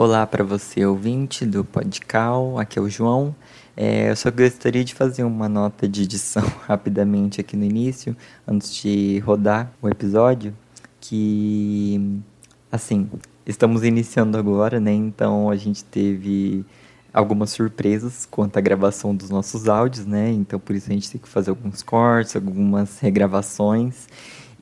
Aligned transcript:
Olá 0.00 0.24
para 0.24 0.44
você, 0.44 0.86
ouvinte 0.86 1.44
do 1.44 1.64
Podcal, 1.64 2.56
aqui 2.56 2.78
é 2.78 2.82
o 2.82 2.88
João. 2.88 3.34
É, 3.76 4.10
eu 4.10 4.14
só 4.14 4.30
gostaria 4.30 4.84
de 4.84 4.94
fazer 4.94 5.24
uma 5.24 5.48
nota 5.48 5.88
de 5.88 6.04
edição 6.04 6.44
rapidamente 6.68 7.40
aqui 7.40 7.56
no 7.56 7.64
início, 7.64 8.16
antes 8.46 8.72
de 8.76 9.18
rodar 9.18 9.72
o 9.82 9.88
episódio, 9.88 10.56
que, 11.00 12.22
assim, 12.70 13.10
estamos 13.44 13.82
iniciando 13.82 14.38
agora, 14.38 14.78
né? 14.78 14.92
Então 14.92 15.50
a 15.50 15.56
gente 15.56 15.82
teve 15.82 16.64
algumas 17.12 17.50
surpresas 17.50 18.24
quanto 18.24 18.56
à 18.56 18.60
gravação 18.60 19.16
dos 19.16 19.30
nossos 19.30 19.68
áudios, 19.68 20.06
né? 20.06 20.30
Então 20.30 20.60
por 20.60 20.76
isso 20.76 20.88
a 20.88 20.94
gente 20.94 21.10
tem 21.10 21.20
que 21.20 21.28
fazer 21.28 21.50
alguns 21.50 21.82
cortes, 21.82 22.36
algumas 22.36 23.00
regravações. 23.00 24.06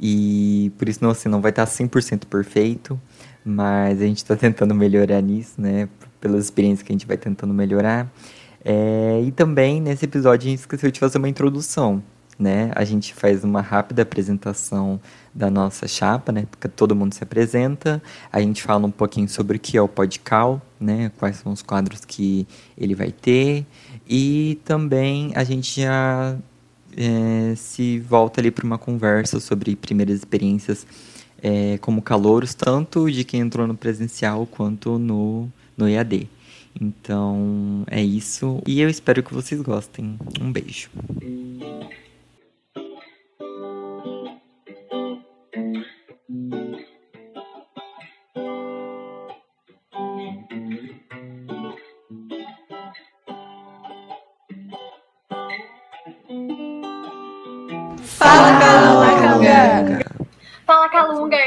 E 0.01 0.73
por 0.79 0.89
isso 0.89 1.01
não, 1.03 1.11
assim, 1.11 1.29
não 1.29 1.43
vai 1.43 1.51
estar 1.51 1.67
100% 1.67 2.25
perfeito, 2.25 2.99
mas 3.47 4.03
a 4.03 4.05
gente 4.05 4.17
está 4.17 4.35
tentando 4.35 4.75
melhorar 4.75 5.21
nisso, 5.21 5.61
né? 5.61 5.89
Pelas 6.21 6.47
experiências 6.47 6.83
que 6.83 6.91
a 6.91 6.95
gente 6.95 7.07
vai 7.07 7.17
tentando 7.17 7.55
melhorar. 7.55 8.13
É, 8.65 9.23
e 9.25 9.31
também 9.31 9.81
nesse 9.81 10.05
episódio 10.05 10.49
a 10.49 10.51
gente 10.51 10.59
esqueceu 10.59 10.91
de 10.91 10.99
fazer 10.99 11.19
uma 11.19 11.29
introdução, 11.29 12.03
né? 12.37 12.73
A 12.75 12.85
gente 12.85 13.15
faz 13.15 13.45
uma 13.45 13.61
rápida 13.61 14.03
apresentação 14.03 15.01
da 15.33 15.49
nossa 15.49 15.87
chapa, 15.87 16.33
né? 16.33 16.47
Porque 16.51 16.67
todo 16.67 16.97
mundo 16.97 17.15
se 17.15 17.23
apresenta. 17.23 18.03
A 18.33 18.41
gente 18.41 18.65
fala 18.65 18.85
um 18.85 18.91
pouquinho 18.91 19.29
sobre 19.29 19.59
o 19.59 19.61
que 19.61 19.77
é 19.77 19.81
o 19.81 19.87
Podcal, 19.87 20.61
né? 20.81 21.13
Quais 21.17 21.37
são 21.37 21.53
os 21.53 21.63
quadros 21.63 22.05
que 22.05 22.49
ele 22.77 22.97
vai 22.97 23.13
ter. 23.13 23.65
E 24.09 24.59
também 24.65 25.31
a 25.37 25.45
gente 25.45 25.83
já 25.83 26.37
é, 26.97 27.55
se 27.55 28.01
volta 28.01 28.41
ali 28.41 28.51
para 28.51 28.67
uma 28.67 28.79
conversa 28.79 29.39
sobre 29.39 29.77
primeiras 29.77 30.17
experiências 30.17 30.85
é, 31.43 31.79
como 31.79 32.03
calouros, 32.03 32.55
tanto 32.55 33.11
de 33.11 33.25
quem 33.25 33.41
entrou 33.41 33.67
no 33.67 33.77
presencial 33.77 34.47
quanto 34.47 34.99
no, 34.99 35.49
no 35.77 35.89
EAD. 35.89 36.29
Então 36.81 37.85
é 37.87 38.03
isso. 38.03 38.63
E 38.67 38.81
eu 38.81 38.89
espero 38.89 39.23
que 39.23 39.33
vocês 39.33 39.61
gostem. 39.61 40.19
Um 40.41 40.53
beijo. 40.53 40.91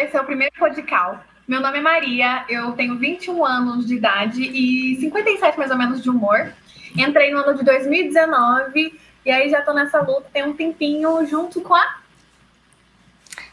Esse 0.09 0.17
é 0.17 0.21
o 0.21 0.25
primeiro 0.25 0.51
podcast 0.57 1.19
meu 1.47 1.61
nome 1.61 1.77
é 1.77 1.81
Maria, 1.81 2.45
eu 2.49 2.71
tenho 2.71 2.97
21 2.97 3.45
anos 3.45 3.85
de 3.85 3.93
idade 3.93 4.41
e 4.41 4.95
57 4.99 5.55
mais 5.55 5.69
ou 5.69 5.77
menos 5.77 6.01
de 6.01 6.09
humor. 6.09 6.51
Entrei 6.95 7.31
no 7.31 7.37
ano 7.37 7.55
de 7.55 7.63
2019 7.63 8.99
e 9.23 9.31
aí 9.31 9.51
já 9.51 9.61
tô 9.61 9.71
nessa 9.71 10.01
luta 10.01 10.27
tem 10.33 10.43
um 10.43 10.55
tempinho 10.55 11.23
junto 11.27 11.61
com 11.61 11.75
a 11.75 12.01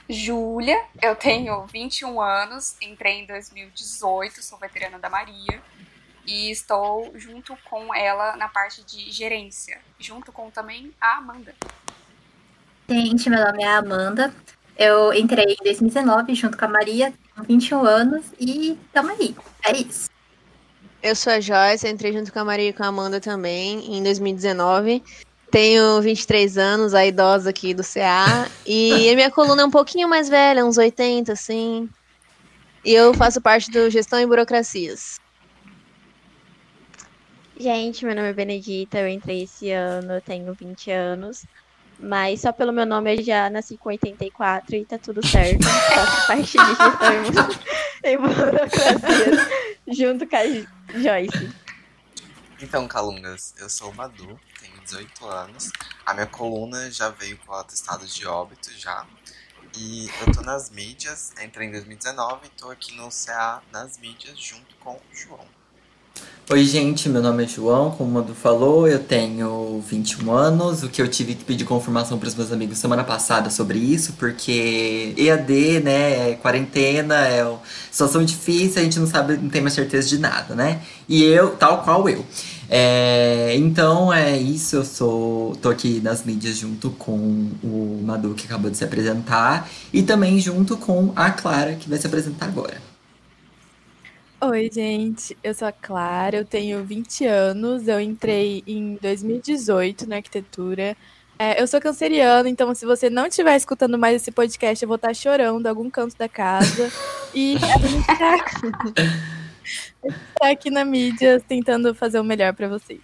Júlia, 0.08 0.78
eu 1.02 1.14
tenho 1.14 1.66
21 1.66 2.22
anos, 2.22 2.76
entrei 2.80 3.20
em 3.20 3.26
2018, 3.26 4.42
sou 4.42 4.58
veterana 4.58 4.98
da 4.98 5.10
Maria 5.10 5.60
e 6.26 6.50
estou 6.50 7.12
junto 7.16 7.54
com 7.68 7.94
ela 7.94 8.34
na 8.36 8.48
parte 8.48 8.82
de 8.82 9.10
gerência, 9.10 9.78
junto 9.98 10.32
com 10.32 10.50
também 10.50 10.90
a 10.98 11.16
Amanda. 11.16 11.54
Gente, 12.88 13.28
meu 13.28 13.44
nome 13.44 13.62
é 13.62 13.68
Amanda. 13.68 14.32
Eu 14.78 15.12
entrei 15.12 15.54
em 15.54 15.64
2019 15.64 16.34
junto 16.34 16.58
com 16.58 16.64
a 16.66 16.68
Maria, 16.68 17.12
21 17.48 17.84
anos 17.84 18.26
e 18.38 18.76
tamo 18.92 19.10
aí. 19.10 19.34
É 19.64 19.76
isso. 19.76 20.10
Eu 21.02 21.14
sou 21.14 21.32
a 21.32 21.40
Joyce, 21.40 21.88
entrei 21.88 22.12
junto 22.12 22.32
com 22.32 22.40
a 22.40 22.44
Maria 22.44 22.68
e 22.68 22.72
com 22.72 22.82
a 22.82 22.88
Amanda 22.88 23.20
também 23.20 23.96
em 23.96 24.02
2019. 24.02 25.02
Tenho 25.50 26.02
23 26.02 26.58
anos, 26.58 26.94
a 26.94 27.06
idosa 27.06 27.50
aqui 27.50 27.72
do 27.72 27.82
CA. 27.82 28.50
E 28.66 29.08
a 29.08 29.14
minha 29.14 29.30
coluna 29.30 29.62
é 29.62 29.64
um 29.64 29.70
pouquinho 29.70 30.08
mais 30.08 30.28
velha, 30.28 30.64
uns 30.64 30.76
80, 30.76 31.32
assim. 31.32 31.88
E 32.84 32.92
eu 32.92 33.14
faço 33.14 33.40
parte 33.40 33.70
do 33.70 33.88
Gestão 33.88 34.20
e 34.20 34.26
Burocracias. 34.26 35.18
Gente, 37.58 38.04
meu 38.04 38.14
nome 38.14 38.28
é 38.28 38.32
Benedita, 38.34 38.98
eu 38.98 39.08
entrei 39.08 39.44
esse 39.44 39.70
ano, 39.70 40.14
eu 40.14 40.20
tenho 40.20 40.52
20 40.52 40.90
anos. 40.90 41.46
Mas 41.98 42.42
só 42.42 42.52
pelo 42.52 42.72
meu 42.72 42.84
nome 42.84 43.16
eu 43.16 43.22
já 43.22 43.48
nasci 43.48 43.76
com 43.76 43.88
84 43.88 44.76
e 44.76 44.84
tá 44.84 44.98
tudo 44.98 45.26
certo. 45.26 45.64
Faço 45.64 46.26
parte 46.26 46.52
de 46.52 46.66
gestão 46.66 47.66
em 48.04 48.16
burocracia 48.18 49.48
junto 49.88 50.26
com 50.26 50.36
a 50.36 50.98
Joyce. 50.98 51.52
Então, 52.60 52.88
Calungas, 52.88 53.54
eu 53.58 53.68
sou 53.68 53.90
o 53.90 53.94
Madu, 53.94 54.38
tenho 54.60 54.80
18 54.82 55.26
anos. 55.26 55.70
A 56.04 56.14
minha 56.14 56.26
coluna 56.26 56.90
já 56.90 57.10
veio 57.10 57.36
com 57.38 57.52
o 57.52 57.54
atestado 57.54 58.06
de 58.06 58.26
óbito 58.26 58.72
já. 58.78 59.06
E 59.76 60.08
eu 60.20 60.32
tô 60.32 60.40
nas 60.40 60.70
mídias, 60.70 61.32
entrei 61.42 61.68
em 61.68 61.70
2019 61.70 62.46
e 62.46 62.50
tô 62.50 62.70
aqui 62.70 62.96
no 62.96 63.10
CA 63.10 63.62
nas 63.70 63.98
mídias 63.98 64.38
junto 64.38 64.74
com 64.76 64.94
o 64.94 65.02
João. 65.12 65.55
Oi, 66.48 66.64
gente, 66.64 67.08
meu 67.08 67.20
nome 67.20 67.42
é 67.42 67.48
João, 67.48 67.90
como 67.90 68.08
o 68.08 68.12
Madu 68.14 68.32
falou, 68.32 68.86
eu 68.86 69.00
tenho 69.00 69.82
21 69.84 70.30
anos. 70.30 70.84
O 70.84 70.88
que 70.88 71.02
eu 71.02 71.08
tive 71.08 71.34
que 71.34 71.42
pedir 71.42 71.64
confirmação 71.64 72.20
para 72.20 72.28
os 72.28 72.36
meus 72.36 72.52
amigos 72.52 72.78
semana 72.78 73.02
passada 73.02 73.50
sobre 73.50 73.80
isso, 73.80 74.12
porque 74.12 75.12
EAD, 75.18 75.80
né, 75.80 76.30
é 76.30 76.38
quarentena, 76.40 77.16
é 77.26 77.44
situação 77.90 78.24
difícil, 78.24 78.80
a 78.80 78.84
gente 78.84 78.96
não 79.00 79.08
sabe, 79.08 79.36
não 79.38 79.50
tem 79.50 79.60
mais 79.60 79.74
certeza 79.74 80.08
de 80.08 80.18
nada, 80.18 80.54
né? 80.54 80.82
E 81.08 81.24
eu, 81.24 81.56
tal 81.56 81.82
qual 81.82 82.08
eu. 82.08 82.24
É, 82.70 83.56
então 83.56 84.12
é 84.12 84.36
isso, 84.38 84.76
eu 84.76 84.84
sou 84.84 85.56
tô 85.56 85.68
aqui 85.68 86.00
nas 86.00 86.24
mídias 86.24 86.56
junto 86.56 86.90
com 86.90 87.16
o 87.60 88.00
Madu 88.04 88.34
que 88.34 88.46
acabou 88.46 88.70
de 88.70 88.76
se 88.76 88.84
apresentar 88.84 89.68
e 89.92 90.00
também 90.00 90.38
junto 90.38 90.76
com 90.76 91.12
a 91.16 91.28
Clara 91.32 91.74
que 91.74 91.88
vai 91.88 91.98
se 91.98 92.06
apresentar 92.06 92.46
agora. 92.46 92.95
Oi, 94.38 94.70
gente. 94.70 95.36
Eu 95.42 95.54
sou 95.54 95.66
a 95.66 95.72
Clara, 95.72 96.36
eu 96.36 96.44
tenho 96.44 96.84
20 96.84 97.24
anos, 97.24 97.88
eu 97.88 97.98
entrei 97.98 98.62
em 98.66 98.96
2018 98.96 100.06
na 100.06 100.16
arquitetura. 100.16 100.94
É, 101.38 101.60
eu 101.60 101.66
sou 101.66 101.80
canceriana, 101.80 102.46
então 102.46 102.74
se 102.74 102.84
você 102.84 103.08
não 103.08 103.26
estiver 103.26 103.56
escutando 103.56 103.98
mais 103.98 104.16
esse 104.16 104.30
podcast, 104.30 104.82
eu 104.82 104.88
vou 104.88 104.96
estar 104.96 105.14
chorando 105.14 105.64
em 105.64 105.68
algum 105.70 105.88
canto 105.88 106.18
da 106.18 106.28
casa. 106.28 106.92
E 107.34 107.56
a 107.56 107.78
gente 107.78 108.06
tá, 108.06 108.44
tá 110.38 110.50
aqui 110.50 110.70
na 110.70 110.84
mídia 110.84 111.40
tentando 111.40 111.94
fazer 111.94 112.20
o 112.20 112.24
melhor 112.24 112.52
para 112.52 112.68
vocês. 112.68 113.00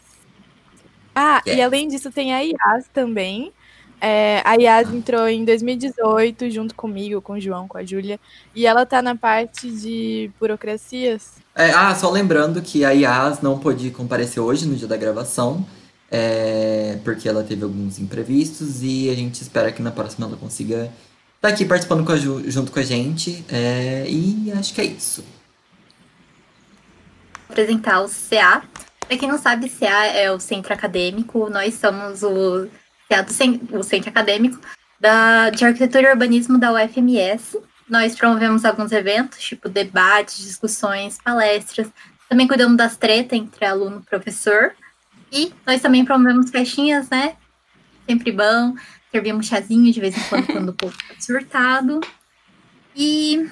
Ah, 1.14 1.40
yeah. 1.46 1.62
e 1.62 1.64
além 1.64 1.88
disso 1.88 2.10
tem 2.10 2.34
a 2.34 2.40
IAS 2.40 2.88
também, 2.92 3.52
é, 4.04 4.42
a 4.44 4.54
Yas 4.54 4.92
entrou 4.92 5.28
em 5.28 5.44
2018 5.44 6.50
junto 6.50 6.74
comigo, 6.74 7.22
com 7.22 7.34
o 7.34 7.40
João, 7.40 7.68
com 7.68 7.78
a 7.78 7.84
Júlia, 7.84 8.18
e 8.52 8.66
ela 8.66 8.84
tá 8.84 9.00
na 9.00 9.14
parte 9.14 9.70
de 9.70 10.28
burocracias. 10.40 11.34
É, 11.54 11.70
ah, 11.70 11.94
só 11.94 12.10
lembrando 12.10 12.60
que 12.60 12.84
a 12.84 12.90
Yas 12.90 13.40
não 13.40 13.60
pôde 13.60 13.92
comparecer 13.92 14.42
hoje 14.42 14.66
no 14.66 14.74
dia 14.74 14.88
da 14.88 14.96
gravação, 14.96 15.64
é, 16.10 16.98
porque 17.04 17.28
ela 17.28 17.44
teve 17.44 17.62
alguns 17.62 18.00
imprevistos 18.00 18.82
e 18.82 19.08
a 19.08 19.14
gente 19.14 19.40
espera 19.40 19.70
que 19.70 19.80
na 19.80 19.92
próxima 19.92 20.26
ela 20.26 20.36
consiga 20.36 20.86
estar 20.86 20.92
tá 21.40 21.48
aqui 21.48 21.64
participando 21.64 22.04
com 22.04 22.10
a, 22.10 22.16
junto 22.16 22.72
com 22.72 22.80
a 22.80 22.82
gente. 22.82 23.44
É, 23.48 24.04
e 24.08 24.52
acho 24.58 24.74
que 24.74 24.80
é 24.80 24.84
isso. 24.84 25.22
Vou 27.46 27.50
apresentar 27.50 28.00
o 28.00 28.08
CA. 28.08 28.64
Para 29.06 29.16
quem 29.16 29.28
não 29.28 29.38
sabe, 29.38 29.68
CA 29.68 30.06
é 30.06 30.32
o 30.32 30.40
centro 30.40 30.74
acadêmico. 30.74 31.48
Nós 31.48 31.74
somos 31.74 32.24
o 32.24 32.66
que 33.12 33.14
é 33.14 33.22
do, 33.22 33.78
o 33.78 33.82
centro 33.82 34.08
acadêmico 34.08 34.58
da, 34.98 35.50
de 35.50 35.64
arquitetura 35.64 36.08
e 36.08 36.12
urbanismo 36.12 36.58
da 36.58 36.72
UFMS. 36.72 37.58
Nós 37.88 38.14
promovemos 38.14 38.64
alguns 38.64 38.90
eventos, 38.92 39.38
tipo 39.38 39.68
debates, 39.68 40.38
discussões, 40.38 41.18
palestras. 41.22 41.88
Também 42.28 42.48
cuidamos 42.48 42.76
das 42.76 42.96
tretas 42.96 43.38
entre 43.38 43.66
aluno 43.66 44.00
e 44.00 44.08
professor. 44.08 44.72
E 45.30 45.52
nós 45.66 45.82
também 45.82 46.04
promovemos 46.04 46.50
festinhas, 46.50 47.10
né? 47.10 47.36
Sempre 48.08 48.32
bom. 48.32 48.74
Servimos 49.10 49.46
chazinho 49.46 49.92
de 49.92 50.00
vez 50.00 50.16
em 50.16 50.28
quando, 50.28 50.46
quando 50.46 50.68
o 50.70 50.74
povo 50.74 50.94
está 50.96 51.14
surtado. 51.20 52.00
E 52.96 53.46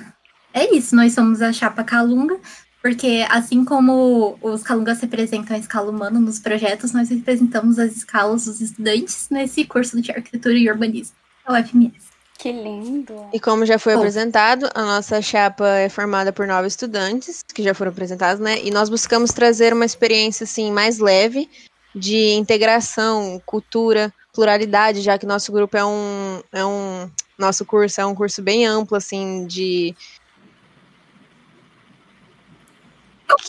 é 0.55 0.75
isso, 0.75 0.97
nós 0.97 1.13
somos 1.13 1.43
a 1.43 1.53
Chapa 1.53 1.85
Calunga. 1.85 2.39
Porque 2.83 3.27
assim 3.29 3.65
como 3.65 4.39
os 4.41 4.63
calungas 4.63 5.01
representam 5.01 5.55
a 5.55 5.59
escala 5.59 5.91
humana 5.91 6.19
nos 6.19 6.39
projetos, 6.39 6.93
nós 6.93 7.11
representamos 7.11 7.79
as 7.79 7.95
escalas 7.97 8.47
dos 8.47 8.61
estudantes 8.61 9.27
nesse 9.31 9.65
curso 9.65 10.01
de 10.01 10.11
arquitetura 10.11 10.55
e 10.55 10.71
urbanismo, 10.71 11.15
a 11.45 11.61
UFMS. 11.61 12.11
Que 12.39 12.51
lindo! 12.51 13.29
E 13.35 13.39
como 13.39 13.67
já 13.67 13.79
foi 13.79 13.95
oh. 13.95 13.99
apresentado, 13.99 14.67
a 14.75 14.83
nossa 14.83 15.21
chapa 15.21 15.69
é 15.77 15.91
formada 15.91 16.33
por 16.33 16.47
nove 16.47 16.69
estudantes, 16.69 17.45
que 17.55 17.63
já 17.63 17.75
foram 17.75 17.93
apresentados, 17.93 18.41
né? 18.41 18.59
E 18.65 18.71
nós 18.71 18.89
buscamos 18.89 19.31
trazer 19.31 19.75
uma 19.75 19.85
experiência, 19.85 20.45
assim, 20.45 20.73
mais 20.73 20.99
leve, 20.99 21.51
de 21.95 22.33
integração, 22.33 23.43
cultura, 23.45 24.11
pluralidade, 24.33 25.03
já 25.03 25.19
que 25.19 25.27
nosso 25.27 25.53
grupo 25.53 25.77
é 25.77 25.85
um, 25.85 26.43
é 26.51 26.65
um 26.65 27.11
nosso 27.41 27.65
curso 27.65 28.01
é 28.01 28.07
um 28.07 28.15
curso 28.15 28.43
bem 28.43 28.67
amplo, 28.67 28.97
assim, 28.97 29.47
de 29.47 29.95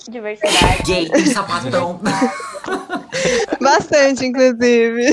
Diversidade. 0.09 0.83
Gay, 0.85 1.09
tem 1.09 1.25
sapatão. 1.27 1.99
Bastante, 3.59 4.25
inclusive. 4.25 5.07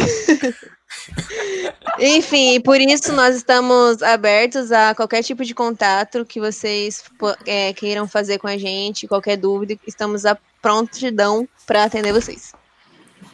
Enfim, 1.99 2.61
por 2.61 2.81
isso 2.81 3.13
nós 3.13 3.37
estamos 3.37 4.03
abertos 4.03 4.71
a 4.71 4.95
qualquer 4.95 5.23
tipo 5.23 5.45
de 5.45 5.55
contato 5.55 6.25
que 6.25 6.41
vocês 6.41 7.03
é, 7.47 7.73
queiram 7.73 8.07
fazer 8.07 8.39
com 8.39 8.47
a 8.47 8.57
gente, 8.57 9.09
qualquer 9.09 9.37
dúvida, 9.37 9.77
estamos 9.87 10.25
à 10.25 10.37
prontidão 10.63 11.49
para 11.67 11.85
atender 11.85 12.13
vocês. 12.13 12.53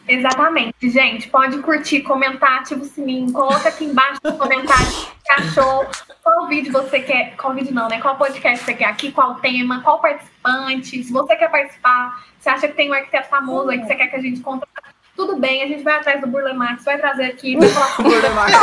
Exatamente, 0.06 0.90
gente. 0.90 1.28
Pode 1.28 1.58
curtir, 1.58 2.02
comentar, 2.02 2.60
ativa 2.60 2.82
o 2.82 2.84
sininho, 2.84 3.32
coloca 3.32 3.68
aqui 3.68 3.84
embaixo 3.84 4.20
nos 4.22 4.36
comentários 4.36 5.08
que 5.24 5.32
achou, 5.32 5.86
qual 6.22 6.46
vídeo 6.46 6.72
você 6.72 7.00
quer, 7.00 7.34
qual 7.36 7.54
vídeo 7.54 7.74
não, 7.74 7.88
né? 7.88 8.00
Qual 8.00 8.16
podcast 8.16 8.64
você 8.64 8.74
quer 8.74 8.86
aqui, 8.86 9.10
qual 9.10 9.36
tema, 9.36 9.80
qual 9.82 10.00
participante. 10.00 11.02
Se 11.02 11.12
você 11.12 11.34
quer 11.36 11.50
participar, 11.50 12.22
você 12.38 12.50
acha 12.50 12.68
que 12.68 12.74
tem 12.74 12.90
um 12.90 12.94
arquiteto 12.94 13.28
famoso 13.28 13.70
aí 13.70 13.80
que 13.80 13.86
você 13.86 13.94
quer 13.94 14.08
que 14.08 14.16
a 14.16 14.20
gente 14.20 14.40
conte, 14.40 14.66
tudo 15.16 15.36
bem, 15.36 15.62
a 15.62 15.68
gente 15.68 15.82
vai 15.82 15.94
atrás 15.94 16.20
do 16.20 16.26
Burle 16.26 16.54
Marx, 16.54 16.84
vai 16.84 16.98
trazer 16.98 17.24
aqui, 17.24 17.56
Burle 17.56 18.30
Marx. 18.34 18.54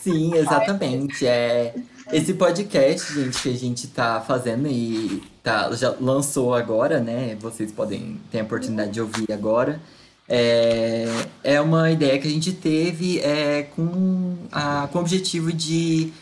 Sim, 0.00 0.34
exatamente. 0.34 1.26
É, 1.26 1.74
esse 2.10 2.32
podcast, 2.34 3.12
gente, 3.12 3.40
que 3.40 3.50
a 3.50 3.56
gente 3.56 3.86
tá 3.88 4.20
fazendo 4.26 4.66
e 4.66 5.22
tá, 5.48 5.74
já 5.74 5.94
lançou 6.00 6.54
agora, 6.54 7.00
né? 7.00 7.36
Vocês 7.40 7.72
podem 7.72 8.20
ter 8.30 8.40
a 8.40 8.42
oportunidade 8.42 8.90
de 8.90 9.00
ouvir 9.00 9.32
agora. 9.32 9.80
É, 10.28 11.06
é 11.42 11.60
uma 11.60 11.90
ideia 11.90 12.18
que 12.18 12.28
a 12.28 12.30
gente 12.30 12.52
teve 12.52 13.18
é, 13.20 13.62
com, 13.74 14.36
a, 14.52 14.86
com 14.92 14.98
o 14.98 15.00
objetivo 15.00 15.50
de 15.50 16.12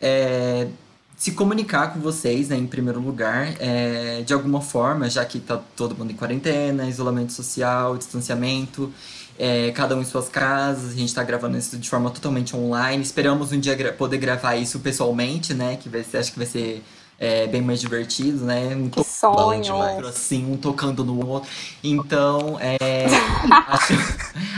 é, 0.00 0.66
se 1.16 1.32
comunicar 1.32 1.94
com 1.94 2.00
vocês, 2.00 2.50
né, 2.50 2.56
em 2.56 2.66
primeiro 2.66 3.00
lugar, 3.00 3.54
é, 3.58 4.22
de 4.26 4.34
alguma 4.34 4.60
forma, 4.60 5.08
já 5.08 5.24
que 5.24 5.40
tá 5.40 5.62
todo 5.74 5.96
mundo 5.96 6.10
em 6.10 6.14
quarentena, 6.14 6.86
isolamento 6.86 7.32
social, 7.32 7.96
distanciamento, 7.96 8.92
é, 9.38 9.70
cada 9.70 9.96
um 9.96 10.02
em 10.02 10.04
suas 10.04 10.28
casas, 10.28 10.90
a 10.92 10.96
gente 10.96 11.08
está 11.08 11.22
gravando 11.22 11.56
isso 11.56 11.78
de 11.78 11.88
forma 11.88 12.10
totalmente 12.10 12.54
online. 12.54 13.02
Esperamos 13.02 13.50
um 13.50 13.58
dia 13.58 13.74
gra- 13.74 13.92
poder 13.92 14.18
gravar 14.18 14.56
isso 14.56 14.78
pessoalmente, 14.80 15.54
né? 15.54 15.76
Que 15.76 15.88
vai 15.88 16.04
ser, 16.04 16.18
acho 16.18 16.32
que 16.32 16.38
vai 16.38 16.46
ser 16.46 16.82
é, 17.24 17.46
bem 17.46 17.62
mais 17.62 17.80
divertido, 17.80 18.44
né? 18.44 18.74
Um 18.76 18.88
Que 18.88 19.02
sonho. 19.04 19.62
demais. 19.62 20.04
assim, 20.06 20.50
um 20.52 20.56
tocando 20.56 21.04
no 21.04 21.26
outro. 21.26 21.48
Então, 21.82 22.58
é, 22.60 22.76
acho, 23.68 23.94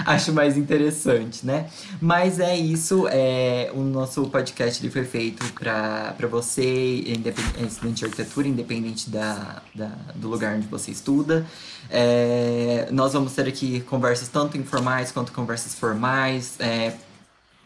acho 0.07 0.33
mais 0.33 0.57
interessante, 0.57 1.45
né? 1.47 1.67
Mas 2.01 2.41
é 2.41 2.57
isso, 2.57 3.07
é, 3.11 3.71
o 3.75 3.81
nosso 3.83 4.25
podcast 4.29 4.83
ele 4.83 4.91
foi 4.93 5.05
feito 5.05 5.45
para 5.55 6.15
você, 6.31 7.05
independ- 7.07 7.67
estudante 7.67 7.99
de 7.99 8.05
arquitetura, 8.05 8.49
independente 8.49 9.09
da, 9.11 9.63
da- 9.75 9.93
do 10.15 10.29
lugar 10.29 10.57
onde 10.57 10.67
você 10.67 10.91
estuda. 10.91 11.47
É, 11.89 12.89
nós 12.91 13.13
vamos 13.13 13.33
ter 13.33 13.47
aqui 13.47 13.81
conversas 13.83 14.29
tanto 14.29 14.57
informais 14.59 15.13
quanto 15.13 15.31
conversas 15.33 15.75
formais, 15.75 16.55
é, 16.59 16.93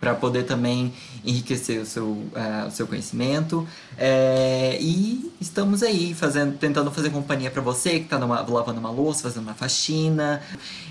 para 0.01 0.15
poder 0.15 0.45
também 0.45 0.93
enriquecer 1.25 1.81
o 1.81 1.85
seu, 1.85 2.25
ah, 2.35 2.67
o 2.69 2.71
seu 2.71 2.87
conhecimento. 2.87 3.69
É, 3.99 4.79
e 4.81 5.31
estamos 5.39 5.83
aí 5.83 6.15
fazendo, 6.15 6.57
tentando 6.57 6.91
fazer 6.91 7.11
companhia 7.11 7.51
para 7.51 7.61
você 7.61 7.99
que 7.99 8.05
está 8.05 8.17
lavando 8.17 8.81
uma 8.81 8.91
louça, 8.91 9.25
fazendo 9.25 9.43
uma 9.43 9.55
faxina. 9.55 10.43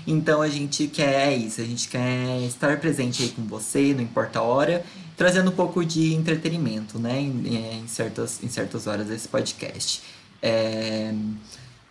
Então 0.06 0.40
a 0.40 0.48
gente 0.48 0.86
quer 0.86 1.36
isso, 1.36 1.60
a 1.60 1.64
gente 1.64 1.88
quer 1.88 2.40
estar 2.46 2.78
presente 2.78 3.24
aí 3.24 3.28
com 3.30 3.42
você, 3.42 3.92
não 3.92 4.02
importa 4.02 4.38
a 4.38 4.42
hora, 4.42 4.84
trazendo 5.16 5.50
um 5.50 5.54
pouco 5.54 5.84
de 5.84 6.14
entretenimento, 6.14 6.98
né, 6.98 7.20
em, 7.20 7.80
em 7.82 7.88
certas, 7.88 8.42
em 8.42 8.48
certas 8.48 8.86
horas 8.86 9.08
desse 9.08 9.26
podcast. 9.26 10.02
É, 10.40 11.12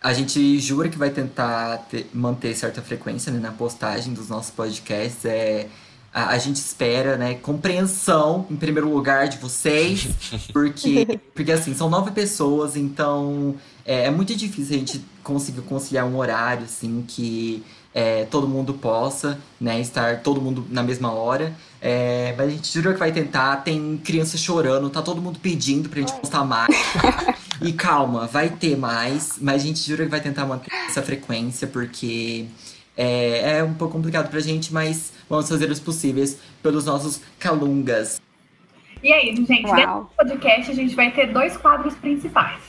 a 0.02 0.14
gente 0.14 0.58
jura 0.58 0.88
que 0.88 0.96
vai 0.96 1.10
tentar 1.10 1.76
ter- 1.90 2.08
manter 2.14 2.54
certa 2.56 2.80
frequência 2.80 3.30
né, 3.30 3.38
na 3.38 3.52
postagem 3.52 4.14
dos 4.14 4.30
nossos 4.30 4.50
podcasts. 4.50 5.26
É, 5.26 5.68
a, 6.12 6.30
a 6.30 6.38
gente 6.38 6.56
espera, 6.56 7.16
né, 7.16 7.34
compreensão 7.34 8.46
em 8.50 8.56
primeiro 8.56 8.92
lugar 8.92 9.28
de 9.28 9.38
vocês, 9.38 10.08
porque, 10.52 11.20
porque 11.34 11.52
assim, 11.52 11.74
são 11.74 11.88
nove 11.88 12.10
pessoas, 12.10 12.76
então 12.76 13.54
é, 13.84 14.06
é 14.06 14.10
muito 14.10 14.34
difícil 14.34 14.76
a 14.76 14.78
gente 14.78 15.04
conseguir 15.22 15.62
conciliar 15.62 16.06
um 16.06 16.16
horário 16.16 16.64
assim 16.64 17.04
que 17.06 17.62
é, 17.94 18.24
todo 18.24 18.46
mundo 18.46 18.74
possa, 18.74 19.38
né, 19.60 19.80
estar 19.80 20.20
todo 20.20 20.40
mundo 20.40 20.66
na 20.70 20.82
mesma 20.82 21.12
hora. 21.12 21.54
É, 21.82 22.34
mas 22.36 22.48
a 22.48 22.50
gente 22.50 22.72
jura 22.72 22.92
que 22.92 22.98
vai 22.98 23.10
tentar. 23.10 23.56
Tem 23.58 24.00
criança 24.04 24.36
chorando, 24.36 24.90
tá 24.90 25.02
todo 25.02 25.20
mundo 25.20 25.38
pedindo 25.40 25.88
pra 25.88 26.00
gente 26.00 26.12
postar 26.14 26.44
mais. 26.44 26.74
E 27.62 27.74
calma, 27.74 28.26
vai 28.26 28.48
ter 28.48 28.74
mais, 28.74 29.34
mas 29.38 29.62
a 29.62 29.66
gente 29.66 29.86
jura 29.86 30.04
que 30.04 30.10
vai 30.10 30.22
tentar 30.22 30.46
manter 30.46 30.72
essa 30.88 31.02
frequência, 31.02 31.66
porque 31.66 32.46
é, 32.96 33.58
é 33.58 33.62
um 33.62 33.74
pouco 33.74 33.92
complicado 33.92 34.30
pra 34.30 34.40
gente, 34.40 34.72
mas 34.72 35.12
vamos 35.30 35.48
fazer 35.48 35.70
os 35.70 35.80
possíveis 35.80 36.36
pelos 36.62 36.84
nossos 36.84 37.22
calungas. 37.38 38.20
E 39.02 39.10
aí, 39.12 39.34
gente, 39.34 39.46
dentro 39.46 39.70
Uau. 39.70 40.02
do 40.02 40.10
podcast 40.16 40.70
a 40.70 40.74
gente 40.74 40.94
vai 40.94 41.10
ter 41.10 41.32
dois 41.32 41.56
quadros 41.56 41.94
principais. 41.94 42.60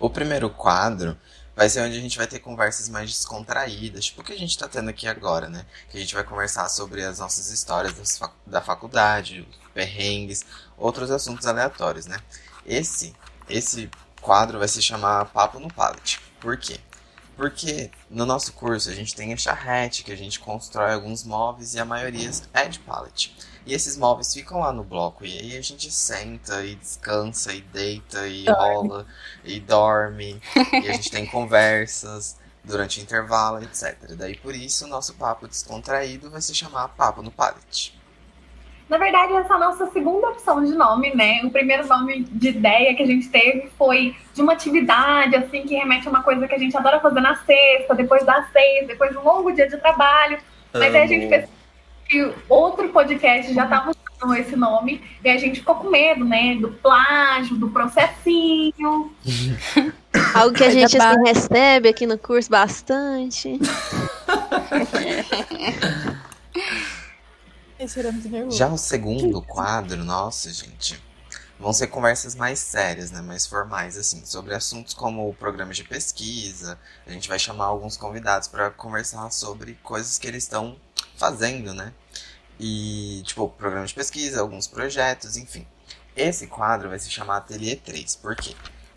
O 0.00 0.10
primeiro 0.10 0.50
quadro 0.50 1.16
vai 1.54 1.68
ser 1.68 1.82
onde 1.82 1.96
a 1.96 2.00
gente 2.00 2.16
vai 2.18 2.26
ter 2.26 2.40
conversas 2.40 2.88
mais 2.88 3.08
descontraídas, 3.10 4.06
tipo 4.06 4.22
o 4.22 4.24
que 4.24 4.32
a 4.32 4.38
gente 4.38 4.58
tá 4.58 4.66
tendo 4.66 4.88
aqui 4.90 5.06
agora, 5.06 5.48
né? 5.48 5.64
Que 5.90 5.98
a 5.98 6.00
gente 6.00 6.14
vai 6.14 6.24
conversar 6.24 6.68
sobre 6.68 7.04
as 7.04 7.20
nossas 7.20 7.50
histórias 7.50 7.92
das 7.92 8.18
fac- 8.18 8.32
da 8.46 8.60
faculdade, 8.60 9.46
perrengues, 9.72 10.44
outros 10.76 11.10
assuntos 11.10 11.46
aleatórios, 11.46 12.06
né? 12.06 12.16
Esse, 12.66 13.12
esse 13.48 13.88
quadro 14.20 14.58
vai 14.58 14.66
se 14.66 14.80
chamar 14.82 15.26
Papo 15.26 15.60
no 15.60 15.72
Pallet. 15.72 16.18
Por 16.40 16.56
quê? 16.56 16.78
Porque 17.36 17.90
no 18.10 18.26
nosso 18.26 18.52
curso 18.52 18.90
a 18.90 18.94
gente 18.94 19.14
tem 19.14 19.32
a 19.32 19.36
charrete, 19.36 20.04
que 20.04 20.12
a 20.12 20.16
gente 20.16 20.38
constrói 20.38 20.92
alguns 20.92 21.24
móveis 21.24 21.74
e 21.74 21.80
a 21.80 21.84
maioria 21.84 22.30
é 22.52 22.68
de 22.68 22.78
pallet. 22.80 23.34
E 23.64 23.72
esses 23.72 23.96
móveis 23.96 24.34
ficam 24.34 24.60
lá 24.60 24.72
no 24.72 24.82
bloco 24.82 25.24
e 25.24 25.38
aí 25.38 25.56
a 25.56 25.62
gente 25.62 25.90
senta 25.90 26.64
e 26.64 26.74
descansa 26.74 27.52
e 27.52 27.60
deita 27.60 28.26
e 28.26 28.44
rola 28.44 29.06
e 29.44 29.60
dorme 29.60 30.40
e 30.72 30.88
a 30.88 30.92
gente 30.92 31.10
tem 31.10 31.24
conversas 31.30 32.36
durante 32.64 33.00
o 33.00 33.02
intervalo, 33.02 33.62
etc. 33.62 34.14
Daí 34.16 34.36
por 34.36 34.54
isso 34.54 34.84
o 34.84 34.88
nosso 34.88 35.14
papo 35.14 35.48
descontraído 35.48 36.30
vai 36.30 36.40
se 36.40 36.54
chamar 36.54 36.88
Papo 36.88 37.22
no 37.22 37.30
Pallet. 37.30 37.94
Na 38.88 38.98
verdade, 38.98 39.32
essa 39.32 39.54
é 39.54 39.56
a 39.56 39.60
nossa 39.60 39.86
segunda 39.90 40.28
opção 40.28 40.62
de 40.64 40.72
nome, 40.72 41.14
né? 41.14 41.40
O 41.44 41.50
primeiro 41.50 41.86
nome 41.86 42.24
de 42.30 42.48
ideia 42.48 42.94
que 42.94 43.02
a 43.02 43.06
gente 43.06 43.28
teve 43.28 43.70
foi 43.78 44.14
de 44.34 44.42
uma 44.42 44.52
atividade, 44.52 45.34
assim, 45.36 45.62
que 45.62 45.74
remete 45.74 46.06
a 46.06 46.10
uma 46.10 46.22
coisa 46.22 46.46
que 46.46 46.54
a 46.54 46.58
gente 46.58 46.76
adora 46.76 47.00
fazer 47.00 47.20
na 47.20 47.36
sexta, 47.36 47.94
depois 47.94 48.24
das 48.24 48.50
seis, 48.52 48.86
depois 48.86 49.10
de 49.10 49.18
um 49.18 49.22
longo 49.22 49.52
dia 49.52 49.68
de 49.68 49.78
trabalho. 49.78 50.38
Mas 50.72 50.94
aí 50.94 51.02
a 51.02 51.06
gente 51.06 51.26
pensou 51.26 51.48
que 52.08 52.32
outro 52.48 52.88
podcast 52.90 53.52
já 53.54 53.64
estava 53.64 53.90
usando 53.90 54.36
esse 54.36 54.56
nome 54.56 55.02
e 55.24 55.28
a 55.30 55.38
gente 55.38 55.60
ficou 55.60 55.76
com 55.76 55.88
medo, 55.88 56.24
né? 56.24 56.56
Do 56.56 56.68
plágio, 56.68 57.56
do 57.56 57.70
processinho. 57.70 59.12
Algo 60.34 60.54
que 60.54 60.64
a 60.64 60.70
gente 60.70 60.96
assim, 60.96 61.22
recebe 61.24 61.88
aqui 61.88 62.06
no 62.06 62.18
curso 62.18 62.50
bastante. 62.50 63.58
Choramos 67.88 68.22
de 68.22 68.28
nervoso. 68.28 68.56
Já 68.56 68.68
o 68.68 68.78
segundo 68.78 69.42
quadro, 69.42 70.04
nossa, 70.04 70.52
gente, 70.52 71.02
vão 71.58 71.72
ser 71.72 71.86
conversas 71.86 72.34
mais 72.34 72.58
sérias, 72.58 73.10
né? 73.10 73.20
Mais 73.20 73.46
formais, 73.46 73.96
assim, 73.96 74.24
sobre 74.24 74.54
assuntos 74.54 74.94
como 74.94 75.32
programas 75.34 75.76
de 75.76 75.84
pesquisa. 75.84 76.78
A 77.06 77.10
gente 77.10 77.28
vai 77.28 77.38
chamar 77.38 77.66
alguns 77.66 77.96
convidados 77.96 78.48
para 78.48 78.70
conversar 78.70 79.30
sobre 79.30 79.74
coisas 79.82 80.18
que 80.18 80.26
eles 80.26 80.44
estão 80.44 80.76
fazendo, 81.16 81.72
né? 81.72 81.92
E, 82.58 83.22
tipo, 83.24 83.48
programas 83.48 83.90
de 83.90 83.94
pesquisa, 83.96 84.40
alguns 84.40 84.66
projetos, 84.66 85.36
enfim. 85.36 85.66
Esse 86.16 86.46
quadro 86.46 86.88
vai 86.88 86.98
se 86.98 87.10
chamar 87.10 87.38
Ateliê 87.38 87.76
3. 87.76 88.16
Por 88.16 88.36
quê? 88.36 88.54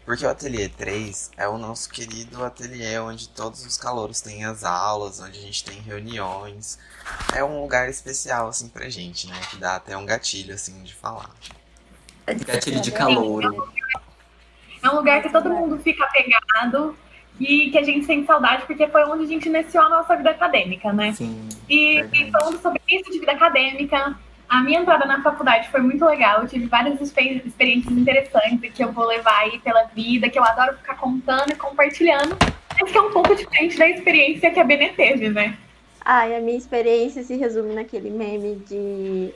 O 0.08 0.30
Ateliê 0.30 0.70
3 0.70 1.32
é 1.36 1.48
o 1.48 1.58
nosso 1.58 1.90
querido 1.90 2.44
ateliê 2.44 3.00
onde 3.00 3.28
todos 3.30 3.66
os 3.66 3.76
calouros 3.76 4.22
têm 4.22 4.46
as 4.46 4.64
aulas, 4.64 5.20
onde 5.20 5.40
a 5.40 5.42
gente 5.42 5.64
tem 5.64 5.80
reuniões. 5.80 6.78
É 7.34 7.44
um 7.44 7.62
lugar 7.62 7.90
especial, 7.90 8.48
assim, 8.48 8.70
pra 8.70 8.88
gente, 8.90 9.28
né? 9.28 9.36
Que 9.50 9.58
dá 9.58 9.78
até 9.78 9.98
um 9.98 10.06
gatilho, 10.06 10.54
assim, 10.54 10.84
de 10.84 10.94
falar. 10.94 11.32
Gatilho 12.28 12.82
de 12.82 12.92
calor. 12.92 13.44
É 14.84 14.90
um 14.90 14.96
lugar 14.96 15.24
que 15.24 15.30
todo 15.30 15.50
mundo 15.50 15.80
fica 15.80 16.04
apegado 16.04 16.96
e 17.40 17.72
que 17.72 17.78
a 17.78 17.84
gente 17.84 18.06
sente 18.06 18.28
saudade 18.28 18.66
porque 18.66 18.88
foi 18.88 19.04
onde 19.06 19.24
a 19.24 19.28
gente 19.28 19.50
iniciou 19.50 19.84
a 19.84 19.90
nossa 19.90 20.16
vida 20.16 20.30
acadêmica, 20.30 20.94
né? 20.94 21.14
Sim. 21.14 21.50
E, 21.68 21.96
Verdade. 21.96 22.24
e 22.24 22.32
falando 22.32 22.62
sobre 22.62 22.82
isso 22.88 23.12
de 23.12 23.20
vida 23.20 23.32
acadêmica, 23.32 24.18
a 24.50 24.62
minha 24.64 24.80
entrada 24.80 25.06
na 25.06 25.22
faculdade 25.22 25.70
foi 25.70 25.82
muito 25.82 26.06
legal. 26.06 26.42
Eu 26.42 26.48
tive 26.48 26.68
várias 26.68 27.00
exper- 27.02 27.42
experiências 27.46 27.98
interessantes 27.98 28.72
que 28.74 28.84
eu 28.84 28.92
vou 28.92 29.06
levar 29.06 29.40
aí 29.40 29.60
pela 29.60 29.84
vida, 29.86 30.30
que 30.30 30.38
eu 30.40 30.44
adoro 30.44 30.78
ficar 30.78 30.96
contando 30.96 31.52
e 31.52 31.56
compartilhando. 31.56 32.38
Mas 32.80 32.92
que 32.92 32.98
é 32.98 33.02
um 33.02 33.12
pouco 33.12 33.36
diferente 33.36 33.78
da 33.78 33.90
experiência 33.90 34.52
que 34.52 34.60
a 34.60 34.64
Benê 34.64 34.90
teve, 34.90 35.30
né? 35.30 35.58
Ai, 36.04 36.36
a 36.36 36.42
minha 36.42 36.58
experiência 36.58 37.24
se 37.24 37.36
resume 37.36 37.74
naquele 37.74 38.10
meme 38.12 38.56
de 38.68 39.34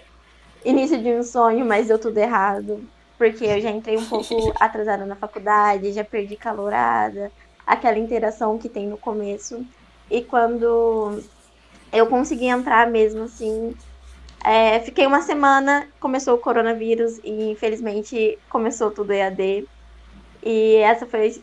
início 0.63 1.01
de 1.01 1.09
um 1.09 1.23
sonho, 1.23 1.65
mas 1.65 1.87
deu 1.87 1.99
tudo 1.99 2.17
errado. 2.17 2.83
porque 3.17 3.43
eu 3.45 3.59
já 3.61 3.69
entrei 3.71 3.97
um 3.97 4.05
pouco 4.05 4.53
atrasada 4.59 5.05
na 5.05 5.15
faculdade, 5.15 5.91
já 5.91 6.03
perdi 6.05 6.37
calorada, 6.37 7.31
aquela 7.65 7.97
interação 7.99 8.57
que 8.57 8.69
tem 8.69 8.87
no 8.87 8.97
começo. 8.97 9.65
E 10.09 10.21
quando 10.23 11.23
eu 11.91 12.07
consegui 12.07 12.45
entrar 12.47 12.87
mesmo, 12.89 13.23
assim, 13.23 13.75
é, 14.49 14.79
fiquei 14.79 15.05
uma 15.05 15.21
semana, 15.21 15.87
começou 15.99 16.33
o 16.33 16.39
coronavírus 16.39 17.19
e 17.23 17.51
infelizmente 17.51 18.39
começou 18.49 18.89
tudo 18.89 19.13
EAD. 19.13 19.67
E 20.41 20.77
essa 20.77 21.05
foi, 21.05 21.39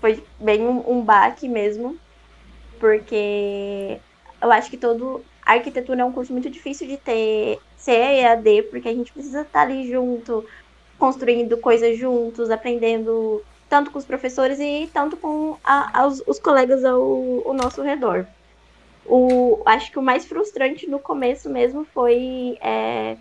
foi 0.00 0.24
bem 0.40 0.62
um, 0.62 0.90
um 0.90 1.02
baque 1.02 1.50
mesmo, 1.50 1.98
porque 2.80 4.00
eu 4.40 4.50
acho 4.50 4.70
que 4.70 4.78
todo. 4.78 5.22
A 5.44 5.52
arquitetura 5.52 6.00
é 6.00 6.04
um 6.06 6.12
curso 6.12 6.32
muito 6.32 6.48
difícil 6.48 6.88
de 6.88 6.96
ter 6.96 7.58
ser 7.76 8.22
EAD, 8.22 8.62
porque 8.70 8.88
a 8.88 8.94
gente 8.94 9.12
precisa 9.12 9.42
estar 9.42 9.60
ali 9.60 9.90
junto, 9.90 10.42
construindo 10.98 11.58
coisas 11.58 11.98
juntos, 11.98 12.50
aprendendo 12.50 13.44
tanto 13.68 13.90
com 13.90 13.98
os 13.98 14.06
professores 14.06 14.58
e 14.58 14.88
tanto 14.94 15.18
com 15.18 15.58
a, 15.62 16.06
os, 16.06 16.22
os, 16.26 16.38
colegas 16.38 16.86
ao, 16.86 17.02
ao 17.46 17.52
nosso 17.52 17.82
redor. 17.82 18.26
O, 19.08 19.62
acho 19.66 19.90
que 19.90 19.98
o 19.98 20.02
mais 20.02 20.26
frustrante 20.26 20.88
no 20.88 20.98
começo 20.98 21.48
mesmo 21.48 21.84
foi 21.84 22.58
é, 22.60 23.16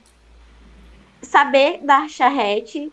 saber 1.22 1.80
da 1.82 2.08
charrete, 2.08 2.92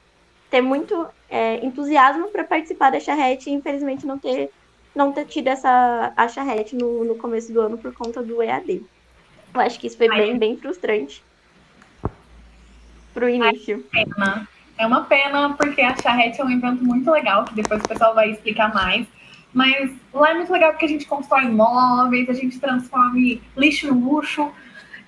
ter 0.50 0.61
muito 0.61 1.06
é, 1.28 1.64
entusiasmo 1.64 2.28
para 2.28 2.44
participar 2.44 2.90
da 2.90 3.00
charrete 3.00 3.49
e 3.49 3.52
infelizmente 3.52 4.06
não 4.06 4.18
ter, 4.18 4.50
não 4.94 5.12
ter 5.12 5.25
tido 5.26 5.49
essa 5.49 6.12
a 6.16 6.28
charrete 6.28 6.76
no, 6.76 7.04
no 7.04 7.14
começo 7.14 7.52
do 7.52 7.61
ano 7.61 7.78
por 7.78 7.92
conta 7.94 8.22
do 8.22 8.42
EAD. 8.42 8.84
Eu 9.54 9.61
acho 9.61 9.78
que 9.78 9.87
isso 9.87 9.96
foi 9.96 10.08
bem, 10.08 10.38
bem 10.38 10.56
frustrante 10.56 11.22
pro 13.12 13.28
início. 13.28 13.84
É 13.94 14.04
pena. 14.04 14.49
É 14.78 14.87
uma 14.87 15.04
pena 15.04 15.54
porque 15.54 15.82
a 15.82 15.94
charrete 15.96 16.40
é 16.40 16.44
um 16.44 16.50
evento 16.50 16.82
muito 16.82 17.11
legal, 17.11 17.44
que 17.44 17.54
depois 17.54 17.80
o 17.82 17.88
pessoal 17.88 18.14
vai 18.14 18.30
explicar 18.30 18.72
mais. 18.75 19.06
Mas 19.52 19.92
lá 20.12 20.30
é 20.30 20.35
muito 20.35 20.52
legal 20.52 20.71
porque 20.73 20.87
a 20.87 20.88
gente 20.88 21.06
constrói 21.06 21.44
móveis, 21.44 22.28
a 22.28 22.32
gente 22.32 22.59
transforma 22.59 23.18
lixo 23.56 23.87
em 23.87 23.90
luxo. 23.90 24.50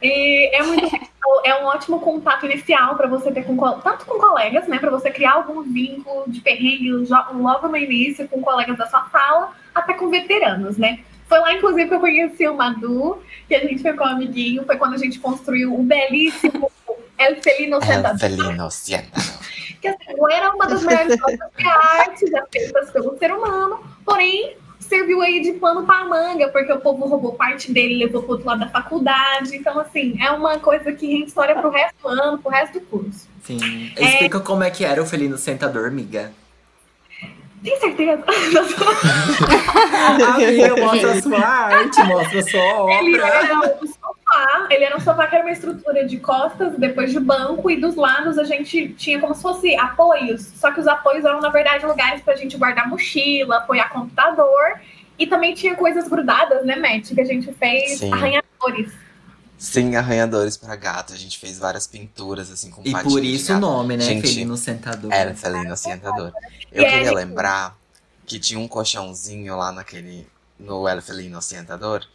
E 0.02 0.54
é 0.54 0.62
muito 0.62 0.86
é 1.44 1.62
um 1.62 1.66
ótimo 1.66 2.00
contato 2.00 2.46
inicial 2.46 2.96
para 2.96 3.08
você 3.08 3.32
ter 3.32 3.44
com 3.44 3.56
tanto 3.80 4.04
com 4.04 4.18
colegas, 4.18 4.68
né, 4.68 4.78
para 4.78 4.90
você 4.90 5.10
criar 5.10 5.32
algum 5.32 5.62
vínculo 5.62 6.24
de 6.26 6.40
perrengue 6.40 6.90
logo 6.92 7.68
no 7.68 7.76
início 7.76 8.28
com 8.28 8.42
colegas 8.42 8.76
da 8.76 8.86
sua 8.86 9.06
sala, 9.10 9.52
até 9.74 9.94
com 9.94 10.10
veteranos, 10.10 10.76
né? 10.76 11.00
Foi 11.26 11.38
lá, 11.38 11.54
inclusive, 11.54 11.88
que 11.88 11.94
eu 11.94 12.00
conheci 12.00 12.46
o 12.46 12.54
Madu, 12.54 13.18
que 13.48 13.54
a 13.54 13.60
gente 13.60 13.82
ficou 13.82 14.06
amiguinho. 14.06 14.64
Foi 14.64 14.76
quando 14.76 14.94
a 14.94 14.98
gente 14.98 15.18
construiu 15.18 15.74
o 15.74 15.82
belíssimo 15.82 16.70
El 17.18 17.42
Felino 17.42 17.80
Sentador. 17.82 18.10
El 18.12 18.18
Felino 18.18 18.70
Sentador. 18.70 19.44
Que 19.80 19.88
assim, 19.88 20.14
era 20.30 20.54
uma 20.54 20.66
das 20.66 20.82
melhores 20.82 21.20
obras 21.20 21.50
de 21.56 21.66
arte 21.66 22.30
já 22.30 22.44
feitas 22.50 22.90
pelo 22.90 23.18
ser 23.18 23.32
humano, 23.32 23.84
porém 24.04 24.56
serviu 24.78 25.22
aí 25.22 25.40
de 25.40 25.52
pano 25.52 25.84
para 25.84 26.04
manga, 26.04 26.48
porque 26.48 26.72
o 26.72 26.80
povo 26.80 27.06
roubou 27.06 27.32
parte 27.34 27.72
dele, 27.72 28.04
levou 28.04 28.22
para 28.22 28.32
outro 28.32 28.46
lado 28.46 28.60
da 28.60 28.68
faculdade. 28.68 29.56
Então, 29.56 29.78
assim, 29.78 30.16
é 30.22 30.30
uma 30.30 30.58
coisa 30.58 30.92
que 30.92 31.06
rende 31.06 31.28
história 31.28 31.54
pro 31.54 31.70
resto 31.70 31.94
do 32.02 32.08
ano, 32.08 32.38
pro 32.38 32.50
resto 32.50 32.78
do 32.78 32.86
curso. 32.86 33.28
Sim. 33.42 33.92
Explica 33.96 34.38
é... 34.38 34.40
como 34.40 34.62
é 34.62 34.70
que 34.70 34.84
era 34.84 35.02
o 35.02 35.06
felino 35.06 35.36
sentador, 35.36 35.86
amiga. 35.86 36.32
Tem 37.64 37.80
certeza? 37.80 38.22
amiga, 40.34 40.76
mostra 40.76 41.12
a 41.12 41.22
sua 41.22 41.38
arte, 41.38 42.02
mostra 42.04 42.38
a 42.38 42.42
sua 42.42 42.60
obra. 42.60 42.94
Ele 42.98 43.16
era 43.16 43.58
um 43.58 43.86
sofá, 43.86 44.66
ele 44.68 44.84
era 44.84 44.96
um 44.96 45.00
sofá 45.00 45.26
que 45.26 45.34
era 45.34 45.44
uma 45.44 45.52
estrutura 45.52 46.04
de 46.04 46.18
costas, 46.18 46.74
depois 46.76 47.10
de 47.10 47.18
banco, 47.18 47.70
e 47.70 47.80
dos 47.80 47.96
lados 47.96 48.36
a 48.36 48.44
gente 48.44 48.90
tinha 48.90 49.18
como 49.18 49.34
se 49.34 49.40
fosse 49.40 49.74
apoios. 49.76 50.42
Só 50.42 50.70
que 50.70 50.80
os 50.80 50.86
apoios 50.86 51.24
eram, 51.24 51.40
na 51.40 51.48
verdade, 51.48 51.86
lugares 51.86 52.20
pra 52.20 52.36
gente 52.36 52.54
guardar 52.58 52.86
mochila, 52.86 53.56
apoiar 53.56 53.88
computador. 53.88 54.78
E 55.18 55.26
também 55.26 55.54
tinha 55.54 55.74
coisas 55.74 56.06
grudadas, 56.06 56.66
né, 56.66 56.76
Matt? 56.76 57.14
Que 57.14 57.20
a 57.20 57.24
gente 57.24 57.50
fez 57.54 57.98
Sim. 57.98 58.12
arranhadores. 58.12 58.92
Sim, 59.64 59.96
arranhadores 59.96 60.56
para 60.56 60.76
gato. 60.76 61.14
A 61.14 61.16
gente 61.16 61.38
fez 61.38 61.58
várias 61.58 61.86
pinturas, 61.86 62.50
assim, 62.50 62.70
com 62.70 62.82
E 62.84 62.92
por 63.02 63.24
isso 63.24 63.52
o 63.54 63.58
nome, 63.58 63.96
né? 63.96 64.04
Gente, 64.04 64.28
felino 64.28 64.56
sentador. 64.56 65.12
Era 65.12 65.34
felino 65.34 65.76
sentador. 65.76 66.32
Eu 66.70 66.84
queria 66.84 67.12
lembrar 67.12 67.76
que 68.26 68.38
tinha 68.38 68.60
um 68.60 68.68
colchãozinho 68.68 69.56
lá 69.56 69.72
naquele. 69.72 70.26
No 70.58 70.86
El 70.88 71.02
Felino 71.02 71.42
Sentador. 71.42 72.06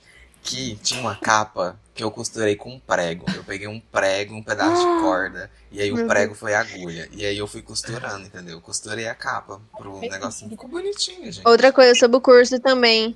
Que 0.42 0.78
tinha 0.78 1.02
uma 1.02 1.16
capa 1.16 1.78
que 1.94 2.02
eu 2.02 2.10
costurei 2.10 2.56
com 2.56 2.74
um 2.74 2.80
prego. 2.80 3.26
Eu 3.36 3.44
peguei 3.44 3.68
um 3.68 3.80
prego, 3.80 4.36
um 4.36 4.42
pedaço 4.42 4.80
de 4.82 4.88
corda. 5.04 5.52
E 5.72 5.82
aí 5.82 5.92
o 5.92 6.08
prego 6.08 6.34
foi 6.34 6.54
agulha. 6.54 7.10
E 7.12 7.26
aí 7.26 7.38
eu 7.38 7.46
fui 7.46 7.62
costurando, 7.62 8.26
entendeu? 8.26 8.56
Eu 8.56 8.62
costurei 8.62 9.08
a 9.08 9.16
capa 9.16 9.60
pro 9.78 10.00
negocinho. 10.00 10.52
Ficou 10.52 10.70
bonitinho, 10.70 11.32
gente. 11.32 11.46
Outra 11.46 11.74
coisa 11.74 11.94
sobre 12.00 12.18
o 12.18 12.22
curso 12.22 12.60
também. 12.60 13.16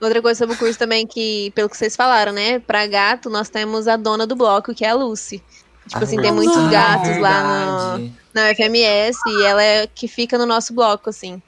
Outra 0.00 0.20
coisa 0.20 0.38
sobre 0.38 0.54
o 0.54 0.58
curso 0.58 0.78
também, 0.78 1.06
que, 1.06 1.52
pelo 1.54 1.68
que 1.68 1.76
vocês 1.76 1.96
falaram, 1.96 2.32
né? 2.32 2.58
Pra 2.58 2.86
gato, 2.86 3.30
nós 3.30 3.48
temos 3.48 3.88
a 3.88 3.96
dona 3.96 4.26
do 4.26 4.36
bloco, 4.36 4.74
que 4.74 4.84
é 4.84 4.90
a 4.90 4.94
Lucy. 4.94 5.42
Tipo 5.86 6.00
ah, 6.00 6.04
assim, 6.04 6.20
tem 6.20 6.32
muitos 6.32 6.68
gatos 6.68 7.18
lá 7.18 7.98
no, 7.98 8.12
na 8.32 8.54
FMS 8.54 9.18
e 9.26 9.44
ela 9.44 9.62
é 9.62 9.86
que 9.86 10.08
fica 10.08 10.38
no 10.38 10.46
nosso 10.46 10.72
bloco, 10.72 11.10
assim. 11.10 11.42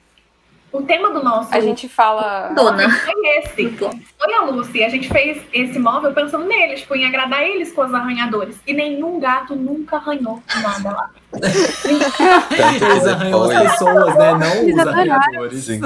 O 0.71 0.83
tema 0.83 1.09
do 1.11 1.23
nosso. 1.23 1.53
A 1.55 1.59
gente 1.59 1.87
fala. 1.87 2.49
Dona. 2.49 2.89
Foi 2.89 3.13
esse. 3.37 3.69
Foi 3.77 4.33
a 4.33 4.41
Lucy. 4.41 4.83
A 4.83 4.89
gente 4.89 5.07
fez 5.07 5.41
esse 5.53 5.79
móvel 5.79 6.13
pensando 6.13 6.45
neles, 6.45 6.81
tipo, 6.81 6.95
em 6.95 7.05
agradar 7.05 7.41
eles 7.41 7.71
com 7.71 7.83
os 7.83 7.93
arranhadores. 7.93 8.57
E 8.67 8.73
nenhum 8.73 9.19
gato 9.19 9.55
nunca 9.55 9.95
arranhou 9.95 10.41
nada 10.61 10.91
lá. 10.91 11.09
eles 11.33 13.07
arranham 13.07 13.43
as 13.43 13.71
pessoas, 13.71 14.15
né? 14.15 14.33
Não 14.33 14.65
os 14.65 14.87
arranhadores. 14.87 15.63
Sim. 15.63 15.81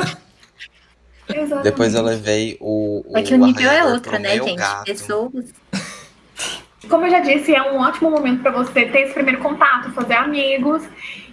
Exatamente. 1.36 1.64
Depois 1.64 1.96
eu 1.96 2.02
levei 2.02 2.58
o. 2.60 3.04
o 3.08 3.18
é 3.18 3.24
que 3.24 3.34
o 3.34 3.38
nível 3.38 3.72
é 3.72 3.84
outro, 3.86 4.20
né, 4.20 4.38
gente? 4.38 4.56
Gato. 4.56 4.86
Pessoas. 4.86 5.54
Como 6.90 7.06
eu 7.06 7.12
já 7.12 7.20
disse, 7.20 7.54
é 7.54 7.62
um 7.72 7.80
ótimo 7.80 8.10
momento 8.10 8.42
para 8.42 8.52
você 8.52 8.86
ter 8.86 9.02
esse 9.02 9.14
primeiro 9.14 9.40
contato, 9.40 9.92
fazer 9.92 10.16
amigos. 10.16 10.84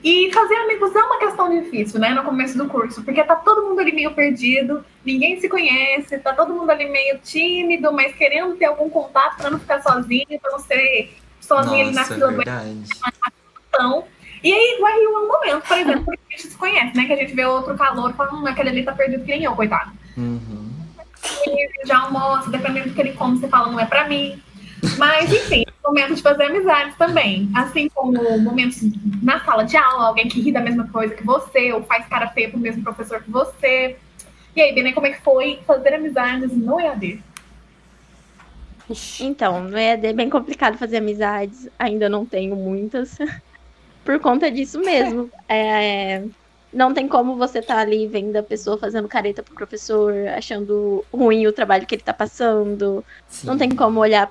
E 0.04 0.30
fazer 0.32 0.54
amigos 0.56 0.94
é 0.94 1.02
uma 1.02 1.18
questão 1.18 1.50
difícil, 1.50 1.98
né, 1.98 2.10
no 2.10 2.22
começo 2.22 2.56
do 2.56 2.68
curso, 2.68 3.02
porque 3.02 3.24
tá 3.24 3.34
todo 3.34 3.66
mundo 3.66 3.80
ali 3.80 3.90
meio 3.90 4.12
perdido, 4.12 4.84
ninguém 5.04 5.40
se 5.40 5.48
conhece, 5.48 6.18
tá 6.18 6.32
todo 6.32 6.54
mundo 6.54 6.70
ali 6.70 6.88
meio 6.88 7.18
tímido, 7.18 7.92
mas 7.92 8.14
querendo 8.14 8.54
ter 8.54 8.66
algum 8.66 8.88
contato 8.88 9.38
para 9.38 9.50
não 9.50 9.58
ficar 9.58 9.82
sozinho, 9.82 10.38
para 10.40 10.52
não 10.52 10.60
ser 10.60 11.16
sozinho 11.40 11.86
ali 11.86 11.94
na 11.94 12.04
fila 12.04 12.30
do 12.30 12.36
E 14.42 14.52
aí 14.52 14.78
vai 14.80 15.06
um 15.06 15.26
momento, 15.26 15.66
por 15.66 15.78
exemplo, 15.78 16.04
que 16.04 16.10
a 16.10 16.36
gente 16.36 16.48
se 16.48 16.56
conhece, 16.56 16.96
né? 16.96 17.06
Que 17.06 17.12
a 17.12 17.16
gente 17.16 17.34
vê 17.34 17.44
outro 17.44 17.76
calor 17.76 18.12
falando, 18.14 18.42
hum, 18.42 18.46
aquele 18.46 18.68
ali 18.68 18.82
tá 18.84 18.92
perdido 18.92 19.24
que 19.24 19.32
nem 19.32 19.44
eu, 19.44 19.54
coitado. 19.54 19.90
Uhum. 20.16 20.70
E 21.46 21.86
já 21.86 21.98
almoça, 21.98 22.50
dependendo 22.50 22.88
do 22.88 22.94
que 22.94 23.00
ele 23.00 23.12
come, 23.12 23.38
você 23.38 23.48
fala, 23.48 23.70
não 23.70 23.80
é 23.80 23.86
pra 23.86 24.08
mim. 24.08 24.40
Mas, 24.96 25.32
enfim, 25.32 25.64
momento 25.88 26.14
de 26.14 26.22
fazer 26.22 26.44
amizades 26.44 26.96
também. 26.96 27.50
Assim 27.54 27.88
como 27.88 28.38
momentos 28.38 28.80
na 29.22 29.40
sala 29.40 29.64
de 29.64 29.76
aula, 29.76 30.08
alguém 30.08 30.28
que 30.28 30.40
ri 30.40 30.52
da 30.52 30.60
mesma 30.60 30.86
coisa 30.88 31.14
que 31.14 31.24
você, 31.24 31.72
ou 31.72 31.82
faz 31.82 32.06
cara 32.06 32.28
feia 32.28 32.50
pro 32.50 32.58
mesmo 32.58 32.82
professor 32.82 33.22
que 33.22 33.30
você. 33.30 33.96
E 34.54 34.60
aí, 34.60 34.74
Benê, 34.74 34.92
como 34.92 35.06
é 35.06 35.12
que 35.12 35.22
foi 35.22 35.60
fazer 35.66 35.94
amizades 35.94 36.52
no 36.52 36.80
EAD? 36.80 37.22
Então, 39.20 39.62
no 39.62 39.78
EAD 39.78 40.06
é 40.06 40.12
bem 40.12 40.30
complicado 40.30 40.78
fazer 40.78 40.98
amizades, 40.98 41.68
ainda 41.78 42.08
não 42.08 42.24
tenho 42.24 42.56
muitas, 42.56 43.18
por 44.08 44.18
conta 44.20 44.50
disso 44.50 44.80
mesmo. 44.80 45.30
É, 45.50 46.24
não 46.72 46.92
tem 46.92 47.08
como 47.08 47.36
você 47.36 47.60
estar 47.60 47.76
tá 47.76 47.80
ali 47.80 48.06
vendo 48.06 48.36
a 48.36 48.42
pessoa 48.42 48.76
fazendo 48.76 49.08
careta 49.08 49.42
pro 49.42 49.54
professor, 49.54 50.12
achando 50.28 51.04
ruim 51.12 51.46
o 51.46 51.52
trabalho 51.52 51.86
que 51.86 51.94
ele 51.94 52.02
tá 52.02 52.12
passando. 52.12 53.02
Sim. 53.28 53.46
Não 53.46 53.56
tem 53.56 53.70
como 53.70 54.00
olhar 54.00 54.30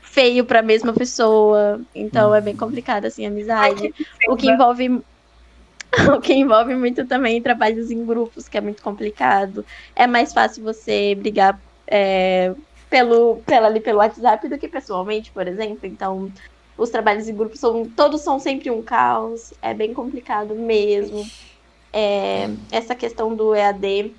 feio 0.00 0.44
para 0.44 0.60
a 0.60 0.62
mesma 0.62 0.92
pessoa. 0.94 1.80
Então 1.94 2.34
é 2.34 2.40
bem 2.40 2.56
complicado 2.56 3.04
assim 3.04 3.26
a 3.26 3.28
amizade. 3.28 3.94
o 4.26 4.36
que 4.36 4.50
envolve 4.50 4.88
o 6.16 6.20
que 6.20 6.32
envolve 6.32 6.74
muito 6.74 7.06
também 7.06 7.42
trabalhos 7.42 7.90
em 7.90 8.04
grupos, 8.04 8.48
que 8.48 8.56
é 8.56 8.60
muito 8.62 8.82
complicado. 8.82 9.64
É 9.94 10.06
mais 10.06 10.32
fácil 10.32 10.64
você 10.64 11.14
brigar 11.14 11.60
é, 11.86 12.54
pelo, 12.88 13.36
pela, 13.46 13.66
ali 13.68 13.80
pelo 13.80 13.98
WhatsApp 13.98 14.48
do 14.48 14.58
que 14.58 14.68
pessoalmente, 14.68 15.30
por 15.30 15.46
exemplo. 15.46 15.86
Então, 15.86 16.32
os 16.76 16.90
trabalhos 16.90 17.28
em 17.28 17.34
grupo 17.34 17.56
são 17.56 17.84
todos 17.84 18.20
são 18.22 18.38
sempre 18.38 18.70
um 18.70 18.82
caos. 18.82 19.52
É 19.62 19.72
bem 19.72 19.94
complicado 19.94 20.54
mesmo. 20.54 21.24
É, 21.92 22.50
essa 22.72 22.94
questão 22.94 23.34
do 23.34 23.54
EAD, 23.54 24.12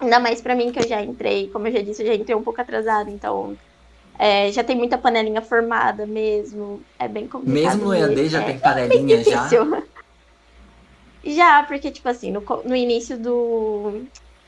ainda 0.00 0.18
mais 0.18 0.40
para 0.40 0.54
mim 0.54 0.72
que 0.72 0.78
eu 0.78 0.88
já 0.88 1.02
entrei, 1.02 1.48
como 1.48 1.68
eu 1.68 1.72
já 1.72 1.82
disse, 1.82 2.02
eu 2.02 2.06
já 2.06 2.14
entrei 2.14 2.34
um 2.34 2.42
pouco 2.42 2.60
atrasada, 2.60 3.10
então 3.10 3.56
é, 4.18 4.50
já 4.50 4.64
tem 4.64 4.76
muita 4.76 4.96
panelinha 4.96 5.42
formada 5.42 6.06
mesmo. 6.06 6.82
É 6.98 7.06
bem 7.08 7.26
complicado. 7.26 7.76
Mesmo 7.76 7.84
no 7.84 7.94
EAD 7.94 8.28
já 8.28 8.40
é, 8.40 8.44
tem 8.44 8.58
panelinha 8.58 9.20
é 9.20 9.24
já? 9.24 9.48
Já, 11.24 11.62
porque, 11.62 11.90
tipo 11.92 12.08
assim, 12.08 12.32
no, 12.32 12.40
no 12.64 12.74
início 12.74 13.16
do. 13.16 14.02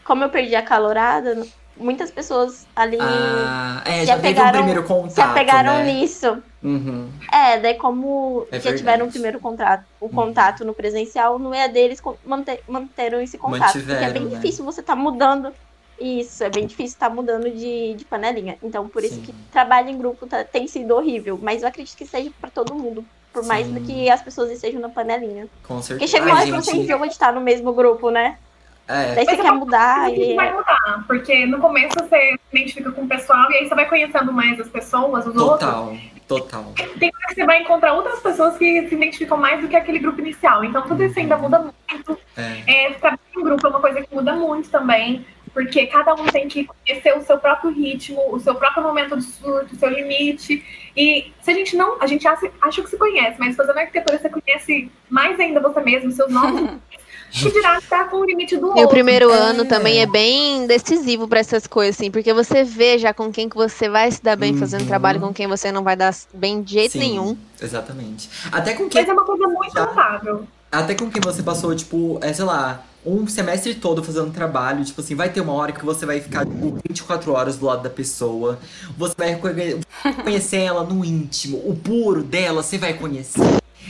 Como 0.05 0.25
eu 0.25 0.29
perdi 0.29 0.57
a 0.57 0.63
calorada, 0.63 1.47
muitas 1.77 2.11
pessoas 2.11 2.67
ali 2.75 2.97
Ah, 3.01 3.83
é, 3.85 4.05
se 4.05 4.11
um 4.11 4.15
apegaram- 4.15 4.59
primeiro 4.59 4.83
contato, 4.85 5.11
se 5.15 5.21
apegaram 5.21 5.73
né? 5.79 5.93
nisso. 5.93 6.39
Uhum. 6.63 7.09
É, 7.33 7.59
daí 7.59 7.75
como 7.75 8.47
É 8.51 8.59
já 8.61 8.75
tiveram 8.75 9.07
o 9.07 9.11
primeiro 9.11 9.39
contrato, 9.41 9.85
o 10.01 10.09
contato 10.09 10.65
no 10.65 10.73
presencial, 10.73 11.39
no 11.39 11.55
EAD 11.55 11.79
eles 11.79 12.01
con- 12.01 12.17
mante- 12.25 12.61
manteram 12.69 13.21
esse 13.21 13.37
contato. 13.37 13.73
porque 13.79 13.93
é 13.93 14.11
bem 14.11 14.25
né? 14.25 14.37
difícil 14.37 14.65
você 14.65 14.83
tá 14.83 14.97
mudando. 14.97 15.53
Isso, 16.01 16.43
é 16.43 16.51
bem 16.51 16.67
difícil 16.67 16.95
estar 16.95 17.09
mudando 17.09 17.49
de, 17.51 17.95
de 17.95 18.05
panelinha. 18.05 18.59
Então, 18.63 18.89
por 18.89 19.05
isso 19.05 19.15
Sim. 19.15 19.21
que 19.23 19.33
trabalho 19.53 19.89
em 19.91 19.97
grupo 19.97 20.27
tá- 20.27 20.43
tem 20.43 20.67
sido 20.67 20.93
horrível. 20.95 21.39
Mas 21.41 21.63
eu 21.63 21.69
acredito 21.69 21.97
que 21.97 22.05
seja 22.05 22.33
pra 22.41 22.51
todo 22.51 22.75
mundo. 22.75 23.05
Por 23.33 23.45
mais 23.45 23.67
Sim. 23.67 23.75
do 23.75 23.81
que 23.81 24.11
as 24.11 24.21
pessoas 24.23 24.51
estejam 24.51 24.81
na 24.81 24.89
panelinha. 24.89 25.47
Com 25.67 25.81
certeza. 25.83 25.95
Porque 25.99 26.09
chega 26.09 26.25
uma 26.27 26.35
hora 26.41 26.45
que 26.47 26.53
você 26.53 26.77
enjoa 26.77 27.07
de 27.07 27.13
estar 27.13 27.33
no 27.33 27.41
mesmo 27.41 27.73
grupo, 27.73 28.11
né? 28.11 28.39
É, 28.87 29.15
Daí 29.15 29.25
você 29.25 29.37
Mas 29.37 29.41
quer 29.41 29.53
mudar 29.53 30.13
Isso 30.13 30.21
e. 30.21 30.35
vai 30.35 30.53
mudar, 30.53 31.05
porque 31.07 31.47
no 31.47 31.59
começo 31.59 31.95
você 31.99 32.39
se 32.51 32.57
identifica 32.57 32.91
com 32.93 33.03
o 33.03 33.09
pessoal 33.09 33.51
e 33.51 33.57
aí 33.57 33.69
você 33.69 33.75
vai 33.75 33.89
conhecendo 33.89 34.33
mais 34.33 34.61
as 34.61 34.69
pessoas, 34.69 35.27
os 35.27 35.35
outros. 35.35 35.61
total, 35.61 35.97
total. 36.29 36.73
Tem 36.99 37.11
hora 37.15 37.27
que 37.29 37.35
você 37.35 37.45
vai 37.47 37.63
encontrar 37.63 37.95
outras 37.95 38.21
pessoas 38.21 38.59
que 38.59 38.87
se 38.89 38.95
identificam 38.95 39.39
mais 39.39 39.61
do 39.63 39.69
que 39.69 39.77
aquele 39.77 39.99
grupo 39.99 40.21
inicial. 40.21 40.63
Então 40.65 40.83
tudo 40.83 41.03
isso 41.03 41.19
ainda 41.19 41.37
muda 41.39 41.61
muito. 41.91 42.19
É. 42.37 42.87
É, 42.87 42.91
trabalhar 42.93 43.21
em 43.35 43.43
grupo 43.43 43.67
é 43.67 43.71
uma 43.71 43.81
coisa 43.81 44.03
que 44.03 44.15
muda 44.15 44.35
muito 44.35 44.69
também, 44.69 45.25
porque 45.55 45.87
cada 45.87 46.15
um 46.15 46.27
tem 46.27 46.47
que 46.47 46.67
conhecer 46.67 47.17
o 47.17 47.23
seu 47.23 47.39
próprio 47.39 47.71
ritmo, 47.71 48.21
o 48.35 48.39
seu 48.39 48.55
próprio 48.55 48.83
momento 48.83 49.17
de 49.17 49.23
surto, 49.23 49.75
o 49.75 49.79
seu 49.79 49.89
limite. 49.89 50.63
E 50.95 51.33
se 51.41 51.51
a 51.51 51.55
gente 51.55 51.75
não, 51.75 51.97
a 52.03 52.07
gente 52.07 52.29
acha, 52.29 52.51
acha 52.61 52.83
que 52.83 52.91
se 52.91 52.99
conhece, 52.99 53.39
mas 53.39 53.57
fazendo 53.57 53.79
arquitetura 53.79 54.19
você 54.19 54.29
conhece 54.29 54.91
mais 55.09 55.41
ainda 55.41 55.61
você 55.61 55.81
mesmo, 55.81 56.11
seus 56.11 56.31
novos. 56.31 56.77
que 57.35 57.51
dirá 57.53 57.79
estar 57.79 58.09
com 58.09 58.19
o 58.19 58.25
limite 58.25 58.57
do 58.57 58.67
outro. 58.69 58.81
E 58.81 58.85
o 58.85 58.89
primeiro 58.89 59.31
É. 59.31 59.35
ano 59.37 59.65
também 59.65 60.01
é 60.01 60.07
bem 60.07 60.67
decisivo 60.67 61.27
pra 61.29 61.41
essas 61.41 61.67
coisas, 61.67 61.97
assim, 61.97 62.11
porque 62.11 62.33
você 62.33 62.63
vê 62.65 62.99
já 62.99 63.13
com 63.13 63.31
quem 63.33 63.49
que 63.49 63.57
você 63.57 63.89
vai 63.89 64.11
se 64.11 64.23
dar 64.23 64.37
bem 64.37 64.57
fazendo 64.57 64.83
Uhum. 64.83 64.87
trabalho, 64.87 65.21
com 65.21 65.33
quem 65.35 65.47
você 65.47 65.71
não 65.73 65.83
vai 65.83 65.97
dar 65.97 66.15
bem 66.33 66.63
de 66.63 66.75
jeito 66.75 66.93
Sim, 66.93 66.99
nenhum. 67.01 67.37
Exatamente. 67.61 68.31
Até 68.53 68.75
com 68.75 68.89
quem, 68.89 69.01
Mas 69.03 69.11
é 69.11 69.13
uma 69.13 69.25
coisa 69.25 69.47
muito 69.49 69.75
notável. 69.75 70.47
até 70.71 70.95
com 70.95 71.11
quem 71.11 71.21
você 71.21 71.43
passou, 71.43 71.75
tipo, 71.75 72.19
é, 72.23 72.33
sei 72.33 72.45
lá, 72.45 72.85
um 73.07 73.27
semestre 73.29 73.75
todo 73.75 74.03
fazendo 74.03 74.31
trabalho, 74.33 74.83
tipo 74.85 75.01
assim, 75.01 75.15
vai 75.15 75.29
ter 75.29 75.41
uma 75.43 75.53
hora 75.53 75.73
que 75.73 75.85
você 75.85 76.07
vai 76.07 76.21
ficar, 76.21 76.47
tipo, 76.47 76.79
24 76.89 77.33
horas 77.33 77.57
do 77.57 77.67
lado 77.67 77.83
da 77.83 77.91
pessoa. 77.91 78.59
Você 78.97 79.15
vai 79.19 79.37
conhe- 79.37 79.81
conhecer 80.25 80.59
ela 80.61 80.83
no 80.85 81.05
íntimo. 81.05 81.59
O 81.59 81.75
puro 81.77 82.23
dela 82.23 82.63
você 82.63 82.79
vai 82.79 82.95
conhecer. 82.95 83.43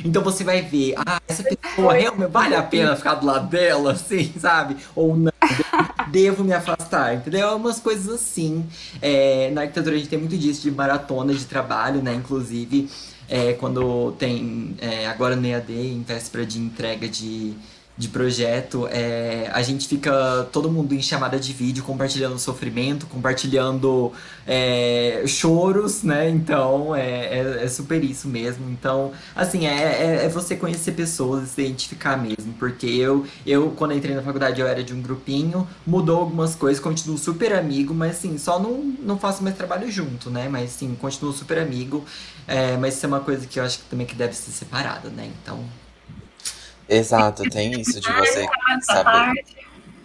Então 0.05 0.23
você 0.23 0.43
vai 0.43 0.63
ver, 0.63 0.95
ah, 0.97 1.21
essa 1.29 1.43
pessoa 1.43 1.93
realmente 1.95 2.31
vale 2.31 2.55
a 2.55 2.63
pena 2.63 2.97
ficar 2.97 3.15
do 3.15 3.27
lado 3.27 3.49
dela, 3.49 3.93
assim, 3.93 4.33
sabe? 4.39 4.77
Ou 4.95 5.17
não, 5.17 5.33
devo 6.09 6.43
me 6.45 6.53
afastar, 6.53 7.15
entendeu? 7.15 7.49
É 7.49 7.55
umas 7.55 7.81
coisas 7.81 8.09
assim. 8.09 8.65
É, 9.03 9.51
na 9.51 9.63
arquitetura 9.63 9.95
a 9.95 9.99
gente 9.99 10.09
tem 10.09 10.19
muito 10.19 10.37
disso 10.37 10.63
de 10.63 10.71
maratona 10.71 11.35
de 11.35 11.45
trabalho, 11.45 12.03
né? 12.03 12.15
Inclusive, 12.15 12.89
é, 13.29 13.53
quando 13.55 14.13
tem, 14.13 14.77
é, 14.81 15.07
agora 15.07 15.37
no 15.37 15.47
EAD, 15.47 15.73
em 15.73 16.03
véspera 16.03 16.45
de 16.45 16.59
entrega 16.59 17.09
de, 17.09 17.55
de 17.97 18.09
projeto, 18.09 18.89
é, 18.91 19.49
a 19.53 19.63
gente 19.63 19.87
fica 19.87 20.49
todo 20.53 20.69
mundo 20.69 20.93
em 20.95 21.01
chamada 21.01 21.39
de 21.39 21.53
vídeo, 21.53 21.85
compartilhando 21.85 22.37
sofrimento, 22.41 23.07
compartilhando 23.07 24.13
é, 24.45 25.23
choros, 25.29 26.03
né? 26.03 26.29
Então 26.29 26.95
é, 26.95 27.39
é, 27.39 27.65
é 27.65 27.69
super 27.69 28.03
isso 28.03 28.27
mesmo. 28.27 28.69
Então, 28.69 29.13
assim, 29.35 29.67
é, 29.67 29.83
é, 29.83 30.25
é 30.25 30.29
você 30.29 30.57
conhecer 30.57 30.93
pessoas 30.93 31.45
e 31.45 31.47
se 31.47 31.63
identificar 31.63 32.17
mesmo. 32.17 32.53
Porque 32.55 32.87
eu, 32.87 33.25
eu, 33.47 33.71
quando 33.71 33.95
entrei 33.95 34.15
na 34.15 34.23
faculdade, 34.23 34.61
eu 34.61 34.67
era 34.67 34.83
de 34.83 34.93
um 34.93 35.01
grupinho, 35.01 35.67
mudou 35.87 36.19
algumas 36.19 36.57
coisas, 36.57 36.83
continuo 36.83 37.17
super 37.17 37.53
amigo, 37.53 37.95
mas 37.95 38.17
assim, 38.17 38.37
só 38.39 38.59
não, 38.59 38.75
não 39.03 39.19
faço 39.19 39.43
mais 39.45 39.57
trabalho 39.57 39.89
junto, 39.91 40.31
né? 40.31 40.49
Mas 40.49 40.71
sim, 40.71 40.97
continuo 41.01 41.33
super 41.33 41.59
amigo. 41.59 42.05
É, 42.47 42.77
mas 42.77 42.97
isso 42.97 43.07
é 43.07 43.09
uma 43.09 43.21
coisa 43.21 43.47
que 43.47 43.61
eu 43.61 43.65
acho 43.65 43.79
que 43.79 43.85
também 43.85 44.07
que 44.07 44.17
deve 44.17 44.35
ser 44.35 44.51
separada, 44.51 45.09
né? 45.11 45.31
Então. 45.41 45.84
Exato, 46.89 47.43
tem 47.45 47.81
isso 47.81 48.01
de 48.01 48.13
você 48.13 48.47
saber. 48.83 49.45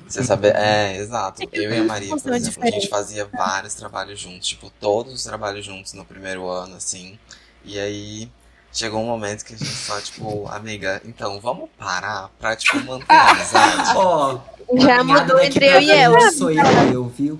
Você 0.07 0.24
saber. 0.24 0.55
É, 0.55 0.98
exato. 0.98 1.48
Eu 1.51 1.71
e 1.71 1.77
a 1.77 1.83
Maria, 1.83 2.15
por 2.17 2.33
exemplo, 2.33 2.63
a 2.63 2.71
gente 2.71 2.88
fazia 2.88 3.25
vários 3.25 3.75
trabalhos 3.75 4.20
juntos, 4.20 4.48
tipo, 4.48 4.72
todos 4.79 5.13
os 5.13 5.24
trabalhos 5.24 5.65
juntos 5.65 5.94
no 5.94 6.03
primeiro 6.03 6.48
ano, 6.48 6.75
assim. 6.75 7.20
E 7.63 7.79
aí 7.79 8.31
chegou 8.74 9.01
um 9.01 9.05
momento 9.05 9.46
que 9.46 9.53
a 9.53 9.57
gente 9.57 9.70
só, 9.70 10.00
tipo, 10.01 10.48
amiga, 10.48 11.01
então 11.05 11.39
vamos 11.39 11.70
parar 11.77 12.29
pra, 12.39 12.55
tipo, 12.55 12.79
manter 12.83 13.05
a 13.11 13.31
amizade. 13.31 13.92
Ó, 13.98 14.39
Já 14.74 14.98
caminhada 14.98 15.22
mudou 15.22 15.39
entre 15.39 15.68
eu 15.68 15.81
e 15.81 15.92
ela. 15.92 16.31
Sou 16.31 16.51
eu, 16.51 16.63
eu, 16.92 17.05
viu? 17.05 17.39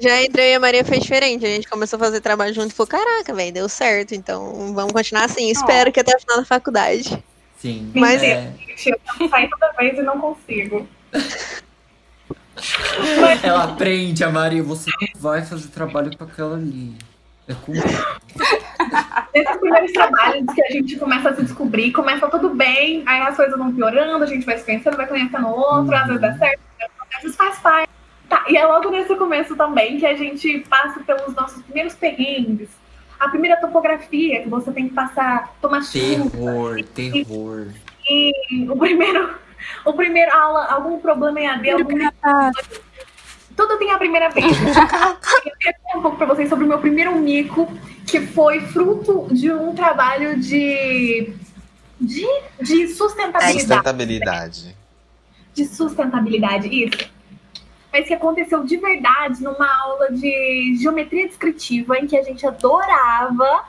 Já 0.00 0.22
entre 0.22 0.42
eu 0.42 0.52
e 0.52 0.54
a 0.54 0.60
Maria 0.60 0.84
foi 0.84 0.98
diferente. 0.98 1.44
A 1.44 1.48
gente 1.48 1.68
começou 1.68 1.98
a 1.98 2.00
fazer 2.00 2.22
trabalho 2.22 2.54
junto 2.54 2.70
e 2.70 2.74
falou: 2.74 2.88
caraca, 2.88 3.34
velho, 3.34 3.52
deu 3.52 3.68
certo. 3.68 4.14
Então 4.14 4.72
vamos 4.72 4.92
continuar 4.92 5.24
assim. 5.24 5.50
Espero 5.50 5.92
que 5.92 6.00
até 6.00 6.16
o 6.16 6.20
final 6.20 6.38
da 6.38 6.44
faculdade. 6.46 7.22
Sim. 7.60 7.92
Mas- 7.94 8.22
é, 8.22 8.52
Gente, 8.66 8.98
eu 9.20 9.28
sair 9.28 9.50
toda 9.50 9.70
vez 9.72 9.98
e 9.98 10.02
não 10.02 10.18
consigo. 10.18 10.88
ela 13.42 13.64
aprende, 13.64 14.24
a 14.24 14.30
Maria, 14.30 14.62
você 14.62 14.90
não 15.00 15.20
vai 15.20 15.42
fazer 15.42 15.68
trabalho 15.68 16.16
com 16.16 16.24
aquela 16.24 16.56
ali. 16.56 16.94
É 17.46 17.54
com 17.54 17.72
Nesses 19.34 19.56
primeiros 19.58 19.92
trabalhos 19.92 20.46
que 20.54 20.62
a 20.62 20.72
gente 20.72 20.96
começa 20.96 21.28
a 21.30 21.36
se 21.36 21.42
descobrir, 21.42 21.92
começa 21.92 22.28
tudo 22.28 22.54
bem, 22.54 23.02
aí 23.06 23.20
as 23.22 23.36
coisas 23.36 23.58
vão 23.58 23.74
piorando, 23.74 24.24
a 24.24 24.26
gente 24.26 24.46
vai 24.46 24.56
se 24.56 24.64
conhecendo, 24.64 24.96
vai 24.96 25.06
conhecendo 25.06 25.46
o 25.46 25.50
outro, 25.50 25.94
às 25.94 26.06
vezes 26.06 26.22
dá 26.22 26.34
certo, 26.38 26.60
às 27.14 27.22
vezes 27.22 27.36
faz 27.36 27.58
parte. 27.58 27.90
Tá, 28.28 28.44
e 28.48 28.56
é 28.56 28.64
logo 28.64 28.90
nesse 28.90 29.14
começo 29.16 29.54
também 29.56 29.98
que 29.98 30.06
a 30.06 30.14
gente 30.14 30.60
passa 30.68 31.00
pelos 31.00 31.34
nossos 31.34 31.62
primeiros 31.64 31.94
perrengues. 31.94 32.68
A 33.20 33.28
primeira 33.28 33.56
topografia 33.58 34.42
que 34.42 34.48
você 34.48 34.72
tem 34.72 34.88
que 34.88 34.94
passar, 34.94 35.54
tomar 35.60 35.82
chuva. 35.82 36.30
terror, 36.30 36.84
terror. 36.94 37.66
O 38.70 38.76
primeiro, 38.76 39.38
o 39.84 39.92
primeiro 39.92 40.34
aula, 40.34 40.64
algum 40.64 40.98
problema 40.98 41.38
em 41.38 41.46
AD, 41.46 41.70
algum 41.70 41.98
tudo 43.60 43.76
tem 43.78 43.90
a 43.90 43.98
primeira 43.98 44.30
vez. 44.30 44.46
Eu 45.44 45.52
queria 45.56 45.74
falar 45.82 45.98
um 45.98 46.02
pouco 46.02 46.16
pra 46.16 46.26
vocês 46.26 46.48
sobre 46.48 46.64
o 46.64 46.68
meu 46.68 46.78
primeiro 46.78 47.14
mico, 47.16 47.70
que 48.06 48.20
foi 48.20 48.60
fruto 48.60 49.28
de 49.30 49.52
um 49.52 49.74
trabalho 49.74 50.40
de, 50.40 51.34
de, 52.00 52.26
de 52.62 52.88
sustentabilidade. 52.88 53.60
Sustentabilidade. 53.60 54.76
De 55.52 55.64
sustentabilidade, 55.66 56.68
isso. 56.68 57.19
Mas 57.92 58.06
que 58.06 58.14
aconteceu 58.14 58.64
de 58.64 58.76
verdade 58.76 59.42
numa 59.42 59.66
aula 59.82 60.12
de 60.12 60.76
geometria 60.80 61.26
descritiva, 61.26 61.98
em 61.98 62.06
que 62.06 62.16
a 62.16 62.22
gente 62.22 62.46
adorava. 62.46 63.64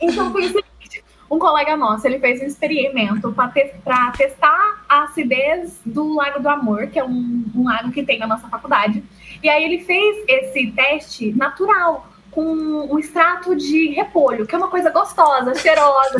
Então 0.00 0.30
foi 0.30 0.42
o 0.42 0.48
seguinte, 0.48 1.04
um 1.30 1.38
colega 1.38 1.76
nosso, 1.76 2.06
ele 2.06 2.18
fez 2.18 2.42
um 2.42 2.44
experimento 2.44 3.32
para 3.32 4.10
testar 4.12 4.84
a 4.86 5.04
acidez 5.04 5.80
do 5.86 6.14
Lago 6.14 6.40
do 6.40 6.48
Amor, 6.48 6.88
que 6.88 6.98
é 6.98 7.04
um, 7.04 7.44
um 7.54 7.64
lago 7.64 7.90
que 7.90 8.02
tem 8.02 8.18
na 8.18 8.26
nossa 8.26 8.48
faculdade. 8.48 9.02
E 9.42 9.48
aí 9.48 9.64
ele 9.64 9.82
fez 9.84 10.24
esse 10.28 10.70
teste 10.72 11.32
natural, 11.32 12.06
com 12.32 12.42
um 12.42 12.98
extrato 12.98 13.54
de 13.54 13.88
repolho, 13.90 14.46
que 14.46 14.54
é 14.54 14.58
uma 14.58 14.68
coisa 14.68 14.90
gostosa, 14.90 15.54
cheirosa, 15.54 16.16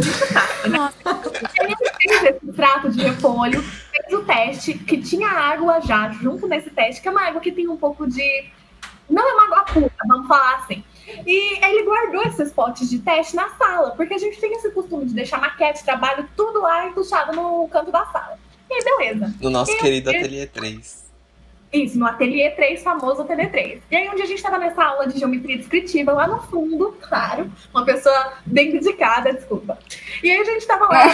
ele 1.59 1.75
fez 1.77 2.23
esse 2.23 2.47
extrato 2.49 2.91
de 2.91 3.03
repolho, 3.03 3.63
fez 3.63 4.13
o 4.13 4.23
teste, 4.25 4.75
que 4.75 4.99
tinha 5.01 5.29
água 5.29 5.81
já 5.81 6.11
junto 6.11 6.47
nesse 6.47 6.71
teste, 6.71 7.01
que 7.01 7.09
é 7.09 7.11
uma 7.11 7.23
água 7.27 7.41
que 7.41 7.51
tem 7.51 7.67
um 7.67 7.77
pouco 7.77 8.07
de. 8.07 8.51
Não 9.09 9.27
é 9.29 9.33
uma 9.35 9.45
água 9.47 9.65
pura, 9.73 9.91
vamos 10.07 10.29
falar 10.29 10.57
assim. 10.57 10.85
E 11.27 11.65
ele 11.65 11.83
guardou 11.85 12.23
esses 12.25 12.53
potes 12.53 12.89
de 12.89 12.99
teste 13.01 13.35
na 13.35 13.49
sala, 13.51 13.91
porque 13.93 14.15
a 14.15 14.19
gente 14.19 14.39
tem 14.39 14.53
esse 14.53 14.71
costume 14.71 15.07
de 15.07 15.15
deixar 15.15 15.41
maquete, 15.41 15.83
trabalho, 15.85 16.29
tudo 16.37 16.61
lá 16.61 16.87
entuchado 16.87 17.35
no 17.35 17.67
canto 17.69 17.91
da 17.91 18.05
sala. 18.07 18.39
E 18.71 18.75
aí, 18.75 18.85
beleza. 18.85 19.35
No 19.41 19.51
nosso 19.51 19.73
Eu- 19.73 19.79
querido 19.79 20.11
eu- 20.13 20.19
Ateliê 20.19 20.47
3. 20.47 21.02
Isso, 21.73 21.99
no 21.99 22.07
Ateliê 22.07 22.51
3, 22.51 22.83
famoso 22.83 23.23
Ateliê 23.23 23.47
3. 23.47 23.83
E 23.91 23.97
aí, 23.97 24.09
um 24.09 24.15
dia 24.15 24.25
a 24.25 24.29
gente 24.29 24.37
estava 24.37 24.59
nessa 24.59 24.85
aula 24.85 25.07
de 25.07 25.19
geometria 25.19 25.57
descritiva, 25.57 26.13
lá 26.13 26.27
no 26.27 26.39
fundo, 26.43 26.95
claro, 27.01 27.51
uma 27.73 27.85
pessoa 27.85 28.35
bem 28.45 28.71
dedicada, 28.73 29.33
desculpa. 29.33 29.79
E 30.23 30.31
aí 30.31 30.39
a 30.39 30.45
gente 30.45 30.59
estava 30.59 30.85
lá 30.85 31.05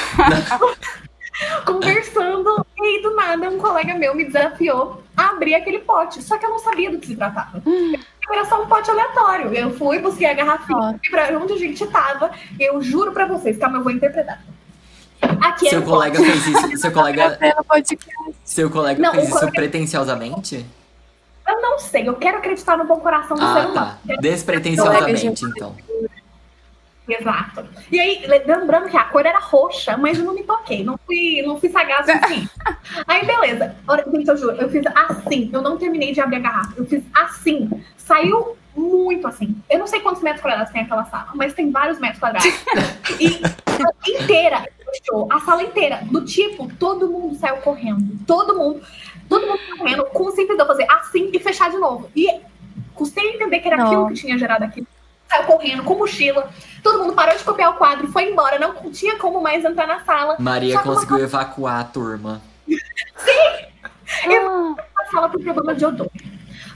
conversando, 1.64 2.66
e 2.76 2.82
aí 2.82 3.02
do 3.02 3.14
nada 3.14 3.48
um 3.48 3.58
colega 3.58 3.94
meu 3.94 4.16
me 4.16 4.24
desafiou 4.24 5.00
a 5.16 5.28
abrir 5.28 5.54
aquele 5.54 5.78
pote, 5.78 6.20
só 6.22 6.36
que 6.36 6.44
eu 6.44 6.50
não 6.50 6.58
sabia 6.58 6.90
do 6.90 6.98
que 6.98 7.06
se 7.06 7.16
tratava. 7.16 7.62
Era 8.30 8.44
só 8.44 8.62
um 8.62 8.66
pote 8.66 8.90
aleatório. 8.90 9.54
Eu 9.54 9.70
fui, 9.70 10.00
busquei 10.00 10.26
a 10.26 10.34
garrafinha 10.34 11.00
e 11.02 11.08
pra 11.08 11.28
onde 11.38 11.52
a 11.52 11.56
gente 11.56 11.86
tava, 11.86 12.32
e 12.58 12.64
eu 12.64 12.82
juro 12.82 13.12
pra 13.12 13.26
vocês, 13.26 13.56
calma, 13.56 13.78
eu 13.78 13.84
vou 13.84 13.92
interpretar. 13.92 14.42
Aqui 15.20 15.68
Seu 15.70 15.82
colega 15.82 16.18
fez 16.18 16.46
isso. 16.46 16.76
Seu 16.78 16.92
colega, 16.92 17.38
podcast. 17.68 18.08
seu 18.44 18.70
colega 18.70 19.00
Não, 19.02 19.12
fez 19.12 19.24
isso 19.24 19.32
colega- 19.38 19.52
pretenciosamente? 19.52 20.64
Eu 21.46 21.60
não 21.62 21.78
sei, 21.78 22.08
eu 22.08 22.14
quero 22.14 22.38
acreditar 22.38 22.76
no 22.76 22.84
bom 22.84 23.00
coração 23.00 23.36
do 23.36 23.40
ser 23.42 23.46
Ah, 23.48 23.66
humano. 23.68 23.74
tá. 23.74 23.98
Despretensiosamente, 24.20 25.44
então. 25.44 25.74
Exato. 27.08 27.64
E 27.90 27.98
aí, 27.98 28.22
lembrando 28.46 28.90
que 28.90 28.96
a 28.96 29.04
cor 29.04 29.24
era 29.24 29.38
roxa, 29.38 29.96
mas 29.96 30.18
eu 30.18 30.24
não 30.26 30.34
me 30.34 30.42
toquei, 30.42 30.84
não 30.84 30.98
fui, 31.06 31.42
não 31.46 31.58
fui 31.58 31.70
sagaz 31.70 32.06
assim. 32.06 32.46
aí, 33.08 33.24
beleza. 33.24 33.74
Gente, 34.12 34.28
eu 34.28 34.36
juro, 34.36 34.56
eu 34.56 34.68
fiz 34.68 34.84
assim, 34.94 35.48
eu 35.50 35.62
não 35.62 35.78
terminei 35.78 36.12
de 36.12 36.20
abrir 36.20 36.36
a 36.36 36.40
garrafa, 36.40 36.74
eu 36.76 36.84
fiz 36.84 37.02
assim. 37.14 37.70
Saiu 37.96 38.58
muito 38.78 39.26
assim. 39.26 39.56
Eu 39.68 39.78
não 39.78 39.86
sei 39.86 40.00
quantos 40.00 40.22
metros 40.22 40.42
quadrados 40.42 40.72
tem 40.72 40.82
aquela 40.82 41.04
sala, 41.04 41.30
mas 41.34 41.52
tem 41.52 41.70
vários 41.70 41.98
metros 41.98 42.20
quadrados. 42.20 42.48
e 43.20 43.40
a 43.44 44.10
inteira, 44.10 44.68
fechou, 44.84 45.28
a 45.30 45.40
sala 45.40 45.62
inteira, 45.62 46.00
do 46.10 46.24
tipo, 46.24 46.70
todo 46.78 47.08
mundo 47.08 47.34
saiu 47.36 47.56
correndo. 47.58 48.18
Todo 48.26 48.56
mundo, 48.56 48.80
todo 49.28 49.46
mundo 49.46 49.60
correndo, 49.76 50.04
com 50.06 50.24
o 50.24 50.30
simples 50.30 50.56
de 50.56 50.62
eu 50.62 50.66
fazer 50.66 50.86
assim 50.90 51.30
e 51.32 51.38
fechar 51.38 51.70
de 51.70 51.78
novo. 51.78 52.08
E 52.14 52.40
custei 52.94 53.34
entender 53.34 53.60
que 53.60 53.68
era 53.68 53.76
Não. 53.76 53.86
aquilo 53.86 54.08
que 54.08 54.14
tinha 54.14 54.38
gerado 54.38 54.64
aquilo. 54.64 54.86
Saiu 55.28 55.44
correndo, 55.44 55.84
com 55.84 55.94
mochila. 55.96 56.50
Todo 56.82 57.00
mundo 57.00 57.12
parou 57.14 57.36
de 57.36 57.44
copiar 57.44 57.70
o 57.70 57.74
quadro, 57.74 58.08
foi 58.08 58.30
embora. 58.30 58.58
Não 58.58 58.90
tinha 58.90 59.16
como 59.16 59.42
mais 59.42 59.64
entrar 59.64 59.86
na 59.86 60.00
sala. 60.00 60.36
Maria 60.38 60.78
que 60.78 60.88
uma 60.88 60.94
conseguiu 60.94 61.18
evacuar 61.18 61.80
a 61.80 61.84
turma. 61.84 62.40
a 64.98 65.10
sala 65.10 65.28
por 65.28 65.40
problema 65.42 65.74
de 65.74 65.84
odor. 65.84 66.10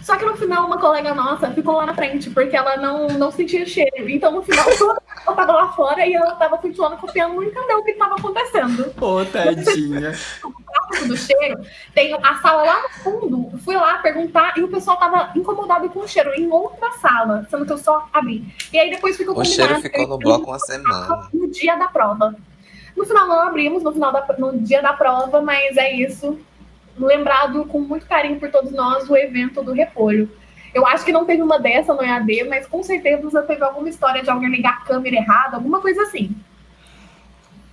Só 0.02 0.16
que 0.16 0.24
no 0.24 0.36
final, 0.36 0.66
uma 0.66 0.78
colega 0.78 1.14
nossa 1.14 1.50
ficou 1.52 1.76
lá 1.76 1.86
na 1.86 1.94
frente, 1.94 2.28
porque 2.30 2.56
ela 2.56 2.76
não, 2.76 3.06
não 3.06 3.30
sentia 3.30 3.64
cheiro. 3.64 4.08
Então, 4.08 4.32
no 4.32 4.42
final, 4.42 4.64
toda 4.76 5.00
ela 5.24 5.36
tava 5.36 5.52
lá 5.52 5.72
fora 5.72 6.04
e 6.04 6.12
ela 6.12 6.34
tava 6.34 6.58
continuando 6.58 6.96
copiando, 6.96 7.34
não 7.34 7.42
entendeu 7.42 7.78
o 7.78 7.84
que 7.84 7.92
tava 7.94 8.16
acontecendo. 8.16 8.92
Ô, 9.00 9.24
tadinha. 9.24 10.12
tráfico 10.72 11.08
do 11.08 11.16
cheiro, 11.16 11.60
tem 11.94 12.12
a 12.14 12.34
sala 12.36 12.62
lá 12.64 12.82
no 12.82 12.88
fundo. 12.88 13.58
Fui 13.58 13.76
lá 13.76 13.98
perguntar 13.98 14.58
e 14.58 14.62
o 14.62 14.68
pessoal 14.68 14.96
tava 14.96 15.30
incomodado 15.36 15.88
com 15.90 16.00
o 16.00 16.08
cheiro 16.08 16.34
em 16.34 16.50
outra 16.50 16.90
sala, 16.92 17.46
sendo 17.48 17.64
que 17.64 17.72
eu 17.72 17.78
só 17.78 18.08
abri. 18.12 18.44
E 18.72 18.78
aí 18.78 18.90
depois 18.90 19.16
ficou 19.16 19.38
O 19.38 19.44
cheiro 19.44 19.80
ficou 19.80 20.06
no 20.08 20.18
bloco 20.18 20.50
uma 20.50 20.58
semana. 20.58 21.28
no 21.32 21.48
dia 21.48 21.76
da 21.76 21.86
prova. 21.86 22.34
No 22.96 23.06
final 23.06 23.26
não 23.26 23.40
abrimos, 23.40 23.82
no 23.82 23.92
final 23.92 24.12
da, 24.12 24.26
no 24.38 24.58
dia 24.58 24.82
da 24.82 24.92
prova, 24.92 25.40
mas 25.40 25.76
é 25.76 25.92
isso. 25.92 26.38
Lembrado 26.98 27.64
com 27.66 27.80
muito 27.80 28.06
carinho 28.06 28.38
por 28.38 28.50
todos 28.50 28.70
nós 28.72 29.08
o 29.08 29.16
evento 29.16 29.62
do 29.62 29.72
repolho. 29.72 30.30
Eu 30.74 30.86
acho 30.86 31.04
que 31.04 31.12
não 31.12 31.24
teve 31.26 31.42
uma 31.42 31.58
dessa 31.58 31.92
no 31.94 32.02
EAD, 32.02 32.44
mas 32.44 32.66
com 32.66 32.82
certeza 32.82 33.42
teve 33.42 33.62
alguma 33.62 33.88
história 33.88 34.22
de 34.22 34.30
alguém 34.30 34.50
ligar 34.50 34.74
a 34.82 34.84
câmera 34.86 35.16
errada, 35.16 35.56
alguma 35.56 35.80
coisa 35.80 36.02
assim. 36.02 36.34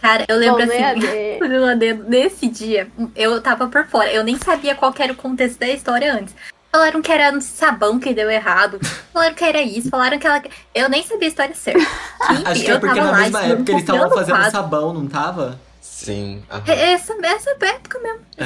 Cara, 0.02 0.26
eu 0.28 0.38
lembro 0.38 0.66
Bom, 0.66 0.72
assim, 0.72 0.82
EAD. 0.82 1.38
quando 1.40 1.52
eu 1.54 1.66
andei 1.66 1.94
nesse 1.94 2.48
dia, 2.48 2.88
eu 3.16 3.42
tava 3.42 3.68
por 3.68 3.86
fora. 3.86 4.12
Eu 4.12 4.24
nem 4.24 4.38
sabia 4.38 4.76
qual 4.76 4.92
que 4.94 5.02
era 5.04 5.12
o 5.14 5.16
contexto 5.16 5.60
da 5.60 5.68
história 5.68 6.14
antes. 6.14 6.34
Falaram 6.72 7.02
que 7.02 7.12
era 7.12 7.32
no 7.32 7.42
sabão 7.42 8.00
que 8.00 8.14
deu 8.14 8.30
errado. 8.30 8.80
Falaram 9.12 9.34
que 9.34 9.44
era 9.44 9.62
isso. 9.62 9.90
Falaram 9.90 10.20
que 10.20 10.28
ela. 10.28 10.42
Eu 10.74 10.88
nem 10.88 11.04
sabia 11.04 11.28
a 11.28 11.30
história 11.30 11.56
certa. 11.56 11.80
Acho 12.22 12.42
Enfim, 12.52 12.64
que 12.66 12.72
é 12.72 12.74
eu 12.76 12.80
porque 12.80 13.00
na 13.02 13.12
lá, 13.12 13.18
mesma 13.18 13.44
época 13.44 13.72
eles 13.72 13.82
estavam 13.82 14.10
fazendo 14.10 14.36
quadro. 14.36 14.52
sabão, 14.52 14.94
não 14.94 15.08
tava? 15.08 15.60
Sim. 15.82 16.44
aham. 16.50 16.64
É, 16.68 16.92
Essa, 16.94 17.14
essa 17.26 17.50
época 17.60 18.00
mesmo, 18.00 18.20
É. 18.38 18.46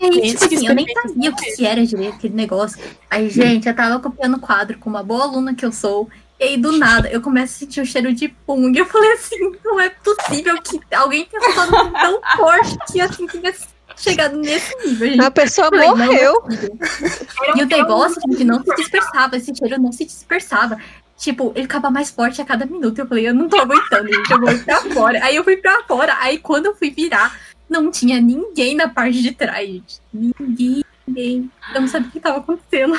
E 0.00 0.04
aí, 0.04 0.12
Gente, 0.12 0.30
tipo 0.36 0.48
que 0.48 0.54
assim, 0.56 0.68
eu 0.68 0.74
nem 0.74 0.86
sabia 0.86 1.30
o 1.30 1.36
que, 1.36 1.52
que 1.52 1.66
era 1.66 1.84
direito 1.84 2.14
aquele 2.14 2.34
negócio. 2.34 2.78
Aí, 3.10 3.28
gente, 3.28 3.68
eu 3.68 3.74
tava 3.74 4.00
copiando 4.00 4.36
o 4.36 4.40
quadro 4.40 4.78
com 4.78 4.88
uma 4.88 5.02
boa 5.02 5.24
aluna 5.24 5.54
que 5.54 5.64
eu 5.64 5.72
sou. 5.72 6.08
E 6.38 6.44
aí, 6.44 6.56
do 6.56 6.72
nada, 6.72 7.08
eu 7.08 7.20
começo 7.20 7.54
a 7.54 7.58
sentir 7.58 7.80
o 7.80 7.86
cheiro 7.86 8.12
de 8.12 8.28
pum. 8.28 8.70
E 8.70 8.78
eu 8.78 8.86
falei 8.86 9.12
assim, 9.12 9.36
não 9.64 9.80
é 9.80 9.90
possível 9.90 10.56
que 10.62 10.80
alguém 10.94 11.26
tenha 11.26 11.52
falado 11.52 11.92
tão 11.92 12.20
forte 12.36 12.78
que 12.92 13.00
assim 13.00 13.26
tivesse 13.26 13.66
chegado 13.96 14.36
nesse 14.36 14.74
nível, 14.86 15.08
gente. 15.08 15.20
A 15.20 15.30
pessoa 15.30 15.68
falei, 15.68 15.88
não 15.88 16.00
é 16.00 16.06
morreu. 16.06 16.42
um 16.46 17.58
E 17.58 17.62
o 17.62 17.66
negócio, 17.66 18.20
muito 18.24 18.38
gente, 18.38 18.46
não 18.46 18.62
se 18.62 18.74
dispersava. 18.76 19.36
Esse 19.36 19.52
cheiro 19.54 19.82
não 19.82 19.90
se 19.90 20.04
dispersava. 20.04 20.78
Tipo, 21.16 21.50
ele 21.56 21.62
ficava 21.62 21.90
mais 21.90 22.10
forte 22.10 22.40
a 22.40 22.44
cada 22.44 22.64
minuto. 22.64 22.96
Eu 23.00 23.06
falei, 23.06 23.28
eu 23.28 23.34
não 23.34 23.48
tô 23.48 23.58
aguentando, 23.58 24.06
gente. 24.06 24.30
Eu 24.30 24.40
vou 24.40 24.50
ir 24.50 24.64
pra 24.64 24.76
fora. 24.76 25.24
Aí 25.24 25.34
eu 25.34 25.42
fui 25.42 25.56
pra 25.56 25.82
fora. 25.82 26.16
Aí 26.20 26.38
quando 26.38 26.66
eu 26.66 26.76
fui 26.76 26.90
virar, 26.90 27.36
não 27.68 27.90
tinha 27.90 28.20
ninguém 28.20 28.74
na 28.74 28.88
parte 28.88 29.22
de 29.22 29.32
trás, 29.32 29.68
gente. 29.68 30.00
Ninguém, 30.12 30.84
ninguém. 31.06 31.50
Eu 31.74 31.80
não 31.80 31.88
sabia 31.88 32.08
o 32.08 32.10
que 32.10 32.20
tava 32.20 32.38
acontecendo. 32.38 32.98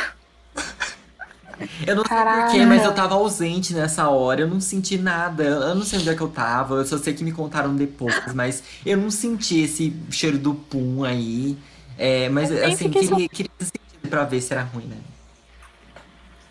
Eu 1.86 1.96
não 1.96 2.06
sei 2.06 2.18
Caraca. 2.18 2.44
porquê, 2.44 2.66
mas 2.66 2.86
eu 2.86 2.94
tava 2.94 3.16
ausente 3.16 3.74
nessa 3.74 4.08
hora. 4.10 4.42
Eu 4.42 4.48
não 4.48 4.62
senti 4.62 4.98
nada. 4.98 5.44
Eu 5.44 5.76
não 5.76 5.84
sei 5.84 6.00
onde 6.00 6.10
é 6.10 6.16
que 6.16 6.22
eu 6.22 6.30
tava. 6.30 6.76
Eu 6.76 6.86
só 6.86 6.98
sei 6.98 7.14
que 7.14 7.24
me 7.24 7.32
contaram 7.32 7.76
depois. 7.76 8.16
Mas 8.34 8.64
eu 8.86 8.98
não 8.98 9.12
senti 9.12 9.62
esse 9.62 9.94
cheiro 10.10 10.38
do 10.38 10.54
pum 10.54 11.04
aí. 11.04 11.58
É, 11.98 12.30
mas 12.30 12.50
assim, 12.52 12.90
queria, 12.90 13.28
queria 13.28 13.52
sentir 13.60 14.10
pra 14.10 14.24
ver 14.24 14.40
se 14.40 14.54
era 14.54 14.64
ruim, 14.64 14.86
né? 14.86 14.98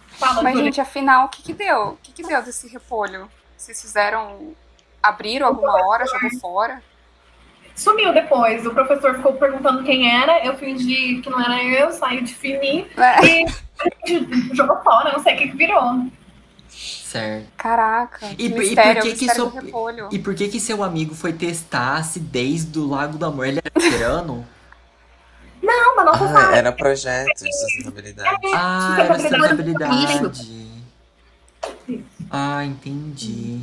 Fala, 0.09 0.43
Mas, 0.43 0.59
gente, 0.59 0.81
afinal, 0.81 1.27
o 1.27 1.29
que 1.29 1.43
que 1.43 1.55
deu? 1.55 1.91
O 1.91 1.99
que 2.03 2.13
que 2.13 2.23
deu 2.27 2.43
desse 2.43 2.69
repolho? 2.69 3.31
Vocês 3.57 3.81
fizeram... 3.81 4.53
Abriram 5.01 5.47
alguma 5.47 5.73
hora, 5.87 6.05
jogou 6.07 6.39
fora? 6.41 6.83
Sumiu 7.79 8.13
depois. 8.13 8.67
O 8.67 8.73
professor 8.75 9.15
ficou 9.15 9.35
perguntando 9.35 9.85
quem 9.85 10.11
era. 10.21 10.45
Eu 10.45 10.57
fingi 10.57 11.21
que 11.23 11.31
não 11.31 11.41
era 11.41 11.63
eu, 11.63 11.93
saí 11.93 12.21
de 12.23 12.35
fininho 12.35 12.87
É. 12.97 13.45
e 13.45 13.47
jogou 14.55 14.83
fora. 14.83 15.13
Não 15.13 15.23
sei 15.23 15.35
o 15.35 15.39
que, 15.39 15.49
que 15.49 15.57
virou. 15.57 16.07
Certo. 16.69 17.47
Caraca, 17.57 18.27
E 18.39 18.51
por- 18.51 18.57
e 18.63 18.67
mistério, 18.67 18.95
por 19.01 19.03
que 19.03 19.09
o 19.09 19.17
que 19.17 19.25
mistério 19.27 19.49
repolho. 19.51 20.09
E 20.13 20.19
por 20.19 20.35
que 20.35 20.49
que 20.49 20.61
seu 20.61 20.83
amigo 20.83 21.15
foi 21.15 21.33
testar 21.33 21.95
a 21.95 21.97
acidez 21.99 22.65
do 22.65 22.87
Lago 22.89 23.17
do 23.17 23.25
Amor? 23.25 23.47
Ele 23.47 23.61
era 23.65 23.81
veterano? 23.81 24.47
Não, 25.63 25.97
mas 25.97 26.05
nossa 26.05 26.25
Ah, 26.25 26.29
sala. 26.33 26.57
era 26.57 26.73
projeto 26.73 27.45
de 27.45 27.53
sustentabilidade. 27.53 28.37
ah, 28.55 28.97
era 28.99 29.15
Sustentabilidade. 29.19 29.95
sustentabilidade. 30.03 30.69
Ah, 32.31 32.65
entendi. 32.65 33.61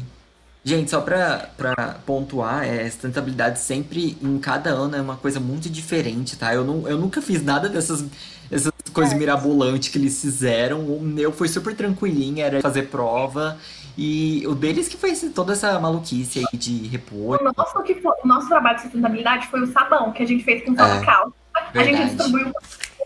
Gente, 0.68 0.90
só 0.90 1.00
pra, 1.00 1.48
pra 1.56 1.96
pontuar, 2.08 2.64
é, 2.66 2.90
sustentabilidade 2.90 3.60
sempre, 3.60 4.18
em 4.20 4.40
cada 4.40 4.72
ano, 4.72 4.96
é 4.96 5.02
uma 5.02 5.16
coisa 5.16 5.40
muito 5.40 5.70
diferente, 5.70 6.36
tá? 6.36 6.56
Eu, 6.56 6.64
não, 6.66 6.88
eu 6.90 6.98
nunca 6.98 7.22
fiz 7.22 7.44
nada 7.44 7.70
dessas, 7.70 8.04
dessas 8.50 8.72
coisas 8.92 9.14
mirabolantes 9.14 9.90
que 9.90 10.00
eles 10.00 10.20
fizeram. 10.20 10.80
O 10.80 11.00
meu 11.00 11.32
foi 11.32 11.48
super 11.50 11.76
tranquilinho, 11.76 12.42
era 12.44 12.62
fazer 12.62 12.88
prova. 12.88 13.60
E 13.96 14.44
o 14.48 14.56
deles 14.56 14.88
que 14.88 14.98
foi 14.98 15.12
esse- 15.12 15.30
toda 15.30 15.54
essa 15.54 15.80
maluquice 15.80 16.40
aí 16.52 16.58
de 16.58 16.88
repolho. 16.88 17.42
O 17.48 17.54
nosso, 17.56 17.84
que 17.84 17.94
foi- 18.02 18.12
o 18.24 18.28
nosso 18.28 18.48
trabalho 18.48 18.76
de 18.78 18.82
sustentabilidade 18.82 19.48
foi 19.48 19.62
o 19.62 19.72
sabão 19.72 20.12
que 20.12 20.24
a 20.24 20.28
gente 20.28 20.44
fez 20.44 20.66
com 20.66 20.76
sabão 20.76 20.98
É, 20.98 21.06
cal. 21.06 21.32
A 21.76 21.84
gente 21.84 22.06
distribuiu 22.06 22.52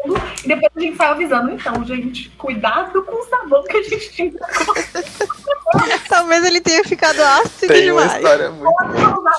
mundo 0.05 0.21
e 0.43 0.47
depois 0.47 0.71
a 0.75 0.79
gente 0.79 0.97
foi 0.97 1.05
avisando. 1.05 1.51
Então, 1.51 1.83
gente, 1.85 2.29
cuidado 2.31 3.03
com 3.03 3.15
o 3.15 3.29
sabão 3.29 3.63
que 3.63 3.77
a 3.77 3.83
gente 3.83 4.11
tinha. 4.11 4.31
Talvez 6.09 6.43
ele 6.45 6.61
tenha 6.61 6.83
ficado 6.83 7.21
ácido 7.21 7.67
Tem 7.67 7.91
uma 7.91 8.01
demais. 8.01 8.17
história 8.17 8.51
muito 8.51 8.85
boa. 8.85 9.31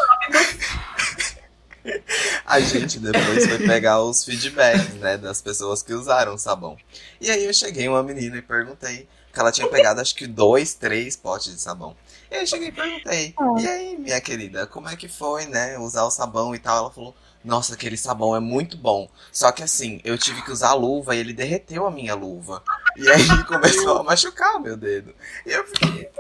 A 2.45 2.61
gente 2.61 2.99
depois 2.99 3.47
foi 3.47 3.59
pegar 3.67 4.03
os 4.03 4.25
feedbacks, 4.25 4.95
né, 4.95 5.17
das 5.17 5.41
pessoas 5.41 5.83
que 5.83 5.95
usaram 5.95 6.35
o 6.35 6.39
sabão. 6.39 6.77
E 7.21 7.31
aí 7.31 7.45
eu 7.45 7.55
cheguei 7.55 7.89
uma 7.89 8.03
menina 8.03 8.37
e 8.37 8.43
perguntei 8.43 9.09
que 9.33 9.41
ela 9.41 9.53
tinha 9.53 9.69
pegado 9.69 10.01
acho 10.01 10.15
que 10.15 10.27
dois, 10.27 10.75
três 10.75 11.17
potes 11.17 11.55
de 11.55 11.61
sabão. 11.61 11.97
E 12.31 12.35
aí 12.35 12.43
eu 12.43 12.47
cheguei 12.47 12.69
e 12.69 12.73
perguntei, 12.73 13.35
e 13.59 13.67
aí, 13.67 13.97
minha 13.97 14.21
querida, 14.21 14.67
como 14.67 14.89
é 14.89 14.97
que 14.97 15.09
foi, 15.09 15.47
né, 15.47 15.79
usar 15.79 16.05
o 16.05 16.11
sabão 16.11 16.55
e 16.55 16.59
tal? 16.59 16.79
Ela 16.79 16.91
falou, 16.91 17.15
nossa, 17.43 17.75
aquele 17.75 17.97
sabão 17.97 18.37
é 18.37 18.41
muito 18.41 18.77
bom. 18.77 19.09
Só 19.33 19.51
que 19.51 19.63
assim, 19.63 20.01
eu 20.05 20.19
tive 20.19 20.43
que 20.43 20.51
usar 20.51 20.71
a 20.71 20.75
luva 20.75 21.15
e 21.15 21.19
ele 21.19 21.33
derreteu 21.33 21.87
a 21.87 21.91
minha 21.91 22.15
luva. 22.15 22.63
E 22.97 23.09
aí 23.09 23.27
começou 23.45 23.99
a 23.99 24.03
machucar 24.03 24.57
o 24.57 24.61
meu 24.61 24.77
dedo. 24.77 25.15
E 25.47 25.51
eu 25.51 25.67
fiquei, 25.67 26.11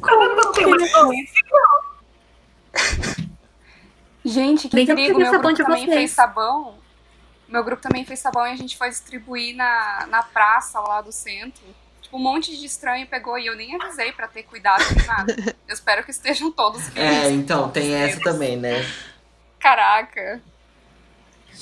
Quando 0.00 0.36
não 0.36 0.52
tem 0.52 0.66
uma 0.66 0.76
Gente, 4.24 4.68
que 4.68 4.76
Bem 4.76 4.84
que 4.84 4.94
perigo, 4.94 5.18
meu 5.18 5.32
sabão 5.32 5.54
grupo 5.54 5.64
também 5.64 5.84
vocês. 5.86 5.96
fez 5.96 6.10
sabão. 6.10 6.74
Meu 7.48 7.64
grupo 7.64 7.80
também 7.80 8.04
fez 8.04 8.20
sabão 8.20 8.46
e 8.46 8.50
a 8.50 8.56
gente 8.56 8.76
foi 8.76 8.90
distribuir 8.90 9.56
na, 9.56 10.06
na 10.10 10.22
praça 10.22 10.78
lá 10.80 11.00
do 11.00 11.10
centro. 11.10 11.64
Tipo, 12.02 12.18
um 12.18 12.20
monte 12.20 12.54
de 12.54 12.66
estranho 12.66 13.06
pegou 13.06 13.38
e 13.38 13.46
eu 13.46 13.56
nem 13.56 13.74
avisei 13.74 14.12
pra 14.12 14.28
ter 14.28 14.42
cuidado 14.42 14.84
com 14.84 15.06
nada. 15.06 15.34
Eu 15.66 15.74
espero 15.74 16.04
que 16.04 16.10
estejam 16.10 16.50
todos 16.50 16.88
felizes. 16.88 17.24
É, 17.24 17.30
então, 17.30 17.70
tem 17.70 17.94
essa 17.94 18.20
também, 18.20 18.56
né? 18.56 18.82
Caraca. 19.58 20.40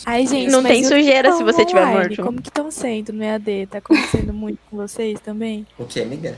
Ai, 0.04 0.26
gente, 0.26 0.50
Não 0.50 0.62
tem 0.62 0.84
sujeira 0.84 1.32
se 1.32 1.42
você 1.42 1.64
tiver 1.64 1.80
online? 1.82 2.08
morto. 2.08 2.22
Como 2.22 2.42
que 2.42 2.48
estão 2.48 2.70
sendo 2.70 3.12
no 3.12 3.24
EAD? 3.24 3.66
Tá 3.66 3.78
acontecendo 3.78 4.32
muito 4.32 4.58
com 4.70 4.76
vocês 4.76 5.18
também? 5.20 5.66
O 5.78 5.84
que, 5.86 6.00
amiga? 6.00 6.36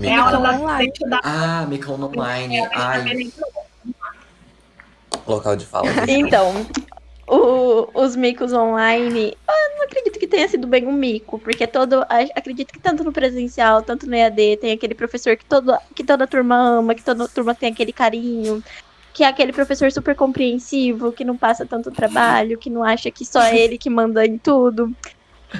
É 0.00 0.14
a 0.14 0.24
hora 0.26 0.38
da 0.38 0.52
Online. 0.52 0.92
Ah, 1.24 1.66
Micon 1.68 1.94
Online. 2.00 2.60
Ai, 2.72 3.32
local 5.26 5.56
de 5.56 5.66
fala. 5.66 5.88
Então, 6.06 6.64
o- 7.26 7.88
os 8.00 8.14
micos 8.14 8.52
online, 8.52 9.36
eu 9.48 9.76
não 9.76 9.84
acredito 9.84 10.18
que 10.20 10.28
tenha 10.28 10.48
sido 10.48 10.68
bem 10.68 10.86
um 10.86 10.92
mico, 10.92 11.38
porque 11.40 11.66
todo, 11.66 12.06
acredito 12.36 12.72
que 12.72 12.78
tanto 12.78 13.02
no 13.02 13.12
presencial, 13.12 13.82
tanto 13.82 14.06
no 14.06 14.14
EAD, 14.14 14.58
tem 14.58 14.70
aquele 14.72 14.94
professor 14.94 15.36
que, 15.36 15.44
todo, 15.44 15.76
que 15.96 16.04
toda 16.04 16.26
turma 16.28 16.56
ama, 16.78 16.94
que 16.94 17.02
toda 17.02 17.26
turma 17.28 17.52
tem 17.54 17.72
aquele 17.72 17.92
carinho, 17.92 18.62
que 19.18 19.24
é 19.24 19.26
aquele 19.26 19.52
professor 19.52 19.90
super 19.90 20.14
compreensivo, 20.14 21.10
que 21.10 21.24
não 21.24 21.36
passa 21.36 21.66
tanto 21.66 21.90
trabalho, 21.90 22.56
que 22.56 22.70
não 22.70 22.84
acha 22.84 23.10
que 23.10 23.24
só 23.24 23.48
ele 23.48 23.76
que 23.76 23.90
manda 23.90 24.24
em 24.24 24.38
tudo. 24.38 24.92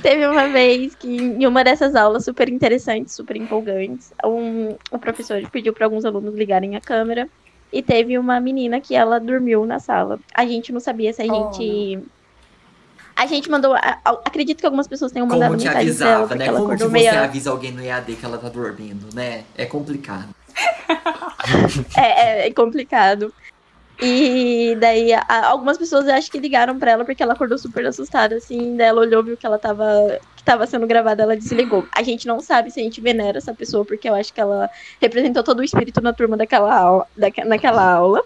Teve 0.00 0.28
uma 0.28 0.46
vez 0.46 0.94
que, 0.94 1.08
em 1.08 1.44
uma 1.44 1.64
dessas 1.64 1.96
aulas 1.96 2.24
super 2.24 2.48
interessantes, 2.48 3.14
super 3.16 3.34
empolgantes, 3.34 4.12
um, 4.24 4.76
o 4.92 4.98
professor 5.00 5.42
pediu 5.50 5.72
para 5.72 5.86
alguns 5.86 6.04
alunos 6.04 6.36
ligarem 6.36 6.76
a 6.76 6.80
câmera 6.80 7.28
e 7.72 7.82
teve 7.82 8.16
uma 8.16 8.38
menina 8.38 8.80
que 8.80 8.94
ela 8.94 9.18
dormiu 9.18 9.66
na 9.66 9.80
sala. 9.80 10.20
A 10.32 10.46
gente 10.46 10.72
não 10.72 10.78
sabia 10.78 11.12
se 11.12 11.20
a 11.20 11.24
Oh, 11.24 11.52
gente. 11.52 11.98
A 13.16 13.26
gente 13.26 13.50
mandou. 13.50 13.74
a- 13.74 13.98
a- 14.04 14.20
Acredito 14.24 14.60
que 14.60 14.66
algumas 14.66 14.86
pessoas 14.86 15.10
tenham 15.10 15.26
mandado 15.26 15.48
Como 15.48 15.60
te 15.60 15.66
avisava, 15.66 16.28
porque 16.28 16.38
né? 16.44 16.52
Como 16.52 16.68
que 16.70 16.76
você 16.78 16.88
meio. 16.88 17.18
avisa 17.18 17.50
alguém 17.50 17.72
no 17.72 17.82
EAD 17.82 18.14
que 18.14 18.24
ela 18.24 18.38
tá 18.38 18.48
dormindo, 18.48 19.12
né? 19.12 19.42
É 19.56 19.66
complicado. 19.66 20.28
É, 21.96 22.48
é 22.48 22.52
complicado. 22.52 23.32
E 24.00 24.76
daí 24.80 25.12
a- 25.12 25.24
algumas 25.48 25.76
pessoas 25.76 26.06
acho 26.08 26.30
que 26.30 26.38
ligaram 26.38 26.78
pra 26.78 26.92
ela 26.92 27.04
porque 27.04 27.22
ela 27.22 27.32
acordou 27.32 27.58
super 27.58 27.84
assustada, 27.86 28.36
assim, 28.36 28.76
daí 28.76 28.86
ela 28.88 29.00
olhou, 29.00 29.22
viu 29.22 29.36
que 29.36 29.44
ela 29.46 29.58
tava. 29.58 30.18
que 30.36 30.44
tava 30.44 30.66
sendo 30.66 30.86
gravada, 30.86 31.24
ela 31.24 31.36
desligou. 31.36 31.84
A 31.92 32.02
gente 32.02 32.26
não 32.26 32.40
sabe 32.40 32.70
se 32.70 32.78
a 32.80 32.82
gente 32.82 33.00
venera 33.00 33.38
essa 33.38 33.52
pessoa, 33.52 33.84
porque 33.84 34.08
eu 34.08 34.14
acho 34.14 34.32
que 34.32 34.40
ela 34.40 34.70
representou 35.00 35.42
todo 35.42 35.58
o 35.60 35.64
espírito 35.64 36.00
na 36.00 36.12
turma 36.12 36.36
daquela 36.36 36.74
aula, 36.74 37.06
daque- 37.16 37.44
naquela 37.44 37.82
aula. 37.92 38.22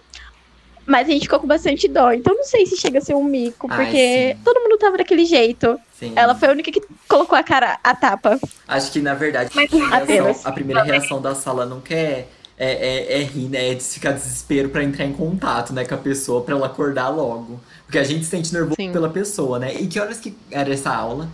Mas 0.85 1.07
a 1.07 1.11
gente 1.11 1.23
ficou 1.23 1.39
com 1.39 1.47
bastante 1.47 1.87
dó. 1.87 2.11
Então 2.11 2.35
não 2.35 2.43
sei 2.43 2.65
se 2.65 2.75
chega 2.77 2.99
a 2.99 3.01
ser 3.01 3.15
um 3.15 3.23
mico, 3.23 3.67
Ai, 3.71 3.77
porque 3.77 4.33
sim. 4.35 4.41
todo 4.43 4.59
mundo 4.61 4.77
tava 4.77 4.97
daquele 4.97 5.25
jeito. 5.25 5.79
Sim. 5.97 6.11
Ela 6.15 6.35
foi 6.35 6.49
a 6.49 6.51
única 6.51 6.71
que 6.71 6.81
colocou 7.07 7.37
a 7.37 7.41
cara 7.43 7.79
a 7.83 7.95
tapa. 7.95 8.37
Acho 8.67 8.91
que, 8.91 9.01
na 9.01 9.13
verdade, 9.13 9.49
Mas- 9.55 9.71
a, 9.73 9.97
reação- 9.99 10.49
a 10.51 10.53
primeira 10.53 10.83
reação 10.83 11.21
da 11.21 11.33
sala 11.33 11.65
não 11.65 11.79
quer 11.81 11.95
é, 11.95 12.25
é, 12.57 13.21
é 13.21 13.23
rir, 13.23 13.49
né? 13.49 13.71
É 13.71 13.73
de 13.73 13.83
ficar 13.83 14.11
desespero 14.11 14.69
pra 14.69 14.83
entrar 14.83 15.05
em 15.05 15.13
contato, 15.13 15.73
né, 15.73 15.85
com 15.85 15.95
a 15.95 15.97
pessoa, 15.97 16.43
pra 16.43 16.55
ela 16.55 16.67
acordar 16.67 17.09
logo. 17.09 17.59
Porque 17.85 17.97
a 17.97 18.03
gente 18.03 18.23
se 18.25 18.31
sente 18.31 18.53
nervoso 18.53 18.75
Sim. 18.75 18.91
pela 18.91 19.09
pessoa, 19.09 19.59
né? 19.59 19.73
E 19.73 19.87
que 19.87 19.99
horas 19.99 20.19
que 20.19 20.35
era 20.51 20.73
essa 20.73 20.93
aula? 20.93 21.29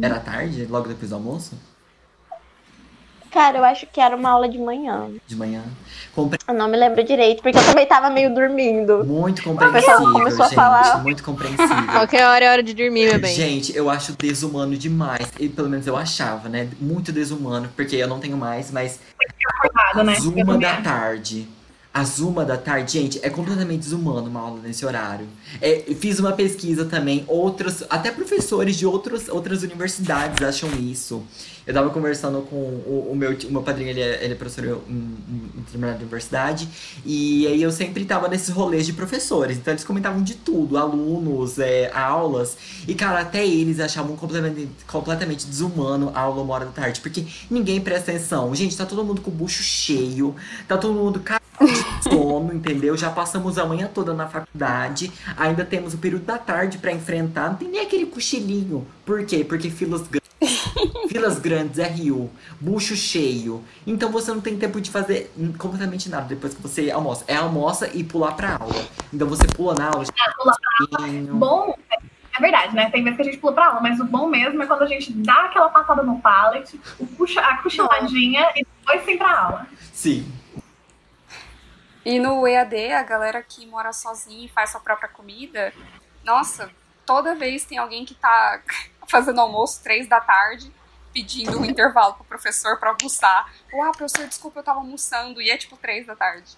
Era 0.00 0.20
tarde, 0.20 0.66
logo 0.66 0.88
depois 0.88 1.10
do 1.10 1.16
almoço? 1.16 1.52
Cara, 3.30 3.58
eu 3.58 3.64
acho 3.64 3.86
que 3.86 4.00
era 4.00 4.16
uma 4.16 4.30
aula 4.30 4.48
de 4.48 4.58
manhã. 4.58 5.08
De 5.26 5.36
manhã? 5.36 5.62
Compre... 6.14 6.38
Eu 6.46 6.54
não 6.54 6.68
me 6.68 6.76
lembro 6.76 7.02
direito, 7.04 7.42
porque 7.42 7.56
eu 7.56 7.64
também 7.64 7.86
tava 7.86 8.10
meio 8.10 8.34
dormindo. 8.34 9.04
Muito 9.04 9.42
pessoa 9.42 9.54
compreensível, 9.56 10.12
começou 10.12 10.44
a 10.44 10.48
gente. 10.48 10.54
falar. 10.56 11.02
Muito 11.02 11.22
compreensível. 11.22 11.86
Qualquer 11.92 12.26
hora 12.26 12.44
é 12.44 12.50
hora 12.50 12.62
de 12.62 12.74
dormir, 12.74 13.08
meu 13.08 13.20
bem. 13.20 13.34
Gente, 13.34 13.76
eu 13.76 13.88
acho 13.88 14.12
desumano 14.12 14.76
demais. 14.76 15.28
E 15.38 15.48
pelo 15.48 15.68
menos 15.68 15.86
eu 15.86 15.96
achava, 15.96 16.48
né? 16.48 16.68
Muito 16.80 17.12
desumano, 17.12 17.68
porque 17.76 17.96
eu 17.96 18.08
não 18.08 18.18
tenho 18.18 18.36
mais, 18.36 18.70
mas 18.72 18.98
Acordado, 19.58 20.04
né? 20.04 20.16
uma 20.42 20.58
da 20.58 20.80
tarde. 20.80 21.48
Às 21.92 22.20
uma 22.20 22.44
da 22.44 22.56
tarde, 22.56 22.92
gente, 22.92 23.18
é 23.20 23.28
completamente 23.28 23.80
desumano 23.80 24.28
uma 24.28 24.40
aula 24.40 24.60
nesse 24.62 24.86
horário. 24.86 25.26
É, 25.60 25.80
fiz 25.98 26.20
uma 26.20 26.32
pesquisa 26.32 26.84
também, 26.84 27.24
outros, 27.26 27.82
até 27.90 28.12
professores 28.12 28.76
de 28.76 28.86
outros, 28.86 29.28
outras 29.28 29.64
universidades 29.64 30.40
acham 30.46 30.70
isso. 30.78 31.20
Eu 31.66 31.74
tava 31.74 31.90
conversando 31.90 32.42
com 32.42 32.56
o, 32.56 33.08
o 33.10 33.16
meu, 33.16 33.32
o 33.32 33.52
meu 33.52 33.62
padrinho, 33.62 33.90
ele 33.90 34.00
é, 34.00 34.24
ele 34.24 34.34
é 34.34 34.36
professor 34.36 34.82
em, 34.88 34.92
em, 34.92 35.50
em 35.56 35.60
determinada 35.60 35.98
universidade, 35.98 36.68
e 37.04 37.46
aí 37.48 37.60
eu 37.60 37.70
sempre 37.72 38.04
tava 38.04 38.28
nesses 38.28 38.50
rolês 38.50 38.86
de 38.86 38.92
professores, 38.92 39.56
então 39.56 39.72
eles 39.72 39.84
comentavam 39.84 40.22
de 40.22 40.34
tudo, 40.34 40.78
alunos, 40.78 41.58
é, 41.58 41.90
aulas, 41.92 42.56
e 42.86 42.94
cara, 42.94 43.20
até 43.20 43.46
eles 43.46 43.78
achavam 43.80 44.16
completamente, 44.16 44.68
completamente 44.86 45.46
desumano 45.46 46.12
a 46.14 46.20
aula 46.20 46.42
uma 46.42 46.54
hora 46.54 46.64
da 46.66 46.72
tarde, 46.72 47.00
porque 47.00 47.26
ninguém 47.50 47.80
presta 47.80 48.12
atenção. 48.12 48.54
Gente, 48.54 48.76
tá 48.76 48.86
todo 48.86 49.04
mundo 49.04 49.20
com 49.20 49.30
o 49.30 49.34
bucho 49.34 49.62
cheio, 49.62 50.34
tá 50.66 50.78
todo 50.78 50.94
mundo 50.94 51.20
de 51.66 52.02
sono, 52.08 52.52
entendeu? 52.52 52.96
Já 52.96 53.10
passamos 53.10 53.58
a 53.58 53.66
manhã 53.66 53.88
toda 53.92 54.14
na 54.14 54.26
faculdade, 54.26 55.12
ainda 55.36 55.64
temos 55.64 55.94
o 55.94 55.98
período 55.98 56.24
da 56.24 56.38
tarde 56.38 56.78
pra 56.78 56.92
enfrentar, 56.92 57.50
não 57.50 57.56
tem 57.56 57.68
nem 57.68 57.80
aquele 57.80 58.06
cochilinho. 58.06 58.86
Por 59.04 59.24
quê? 59.24 59.44
Porque 59.44 59.70
filas 59.70 60.02
grandes. 60.02 60.20
Filas 61.10 61.38
grandes, 61.38 61.78
RU, 61.78 62.30
bucho 62.60 62.96
cheio. 62.96 63.62
Então 63.86 64.10
você 64.10 64.32
não 64.32 64.40
tem 64.40 64.56
tempo 64.56 64.80
de 64.80 64.90
fazer 64.90 65.30
completamente 65.58 66.08
nada 66.08 66.26
depois 66.26 66.54
que 66.54 66.62
você 66.62 66.90
almoça. 66.90 67.24
É 67.26 67.36
almoça 67.36 67.90
e 67.92 68.02
pular 68.02 68.32
pra 68.32 68.56
aula. 68.56 68.86
Então 69.12 69.28
você 69.28 69.46
pula 69.48 69.74
na 69.74 69.88
aula, 69.88 70.04
pular 70.36 70.54
pouquinho. 70.78 71.34
Bom, 71.34 71.74
é 71.92 72.40
verdade, 72.40 72.74
né? 72.74 72.88
Tem 72.90 73.02
vezes 73.02 73.16
que 73.16 73.22
a 73.22 73.24
gente 73.26 73.38
pula 73.38 73.52
pra 73.52 73.66
aula, 73.66 73.80
mas 73.80 74.00
o 74.00 74.04
bom 74.04 74.28
mesmo 74.28 74.62
é 74.62 74.66
quando 74.66 74.82
a 74.82 74.86
gente 74.86 75.12
dá 75.12 75.46
aquela 75.46 75.68
passada 75.68 76.02
no 76.02 76.20
pallet, 76.20 76.80
puxa, 77.16 77.40
a 77.40 77.58
cochiladinha 77.58 78.46
e 78.56 78.64
depois 78.64 79.04
sim 79.04 79.18
pra 79.18 79.40
aula. 79.40 79.66
Sim. 79.92 80.39
E 82.04 82.18
no 82.18 82.46
EAD, 82.46 82.92
a 82.92 83.02
galera 83.02 83.42
que 83.42 83.66
mora 83.66 83.92
sozinha 83.92 84.46
e 84.46 84.48
faz 84.48 84.70
sua 84.70 84.80
própria 84.80 85.08
comida, 85.08 85.72
nossa, 86.24 86.70
toda 87.04 87.34
vez 87.34 87.64
tem 87.64 87.78
alguém 87.78 88.04
que 88.04 88.14
tá 88.14 88.62
fazendo 89.08 89.40
almoço 89.40 89.82
três 89.82 90.08
da 90.08 90.20
tarde, 90.20 90.72
pedindo 91.12 91.58
um 91.58 91.64
intervalo 91.64 92.14
pro 92.14 92.24
professor 92.24 92.78
pra 92.78 92.90
almoçar. 92.90 93.52
Ou, 93.72 93.82
ah, 93.82 93.90
professor, 93.90 94.26
desculpa, 94.26 94.60
eu 94.60 94.64
tava 94.64 94.78
almoçando. 94.78 95.42
E 95.42 95.50
é 95.50 95.56
tipo 95.56 95.76
três 95.76 96.06
da 96.06 96.16
tarde. 96.16 96.56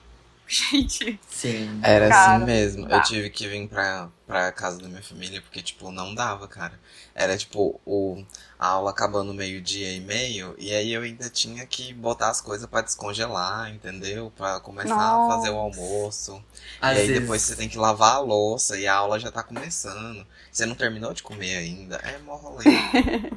Gente, 0.71 1.19
Sim. 1.31 1.81
Era 1.83 2.11
Cara, 2.11 2.37
assim 2.37 2.45
mesmo. 2.45 2.87
Eu 2.87 3.03
tive 3.03 3.31
que 3.31 3.49
vir 3.49 3.67
pra, 3.69 4.11
pra 4.27 4.53
casa 4.53 4.79
da 4.79 4.87
minha 4.87 5.03
família 5.03 5.41
porque, 5.41 5.62
tipo, 5.62 5.91
não 5.91 6.15
dava, 6.15 6.47
cara. 6.47 6.79
Era, 7.15 7.38
tipo, 7.38 7.81
o, 7.87 8.23
a 8.59 8.67
aula 8.69 8.91
acabando 8.91 9.33
meio-dia 9.33 9.97
e 9.97 10.01
meio, 10.01 10.55
e 10.59 10.75
aí 10.75 10.93
eu 10.93 11.01
ainda 11.01 11.31
tinha 11.31 11.65
que 11.67 11.95
botar 11.95 12.29
as 12.29 12.43
coisas 12.43 12.67
pra 12.69 12.83
descongelar, 12.83 13.71
entendeu? 13.71 14.31
Pra 14.37 14.61
começar 14.61 14.95
a 15.17 15.21
fazer 15.21 15.49
o 15.49 15.55
Nossa. 15.55 15.81
almoço. 15.81 16.45
Às 16.83 16.99
e 16.99 17.01
aí 17.01 17.07
vezes, 17.07 17.23
depois 17.23 17.41
você 17.41 17.57
tem 17.57 17.69
que 17.69 17.79
lavar 17.79 18.17
a 18.17 18.21
louça 18.21 18.79
e 18.79 18.87
a 18.87 18.95
aula 18.95 19.19
já 19.19 19.33
tá 19.33 19.43
começando. 19.43 20.27
Você 20.51 20.67
não 20.67 20.75
terminou 20.75 21.15
de 21.15 21.23
comer 21.23 21.57
ainda. 21.57 21.97
É 21.97 22.19
mó 22.19 22.37
rolê. 22.37 22.65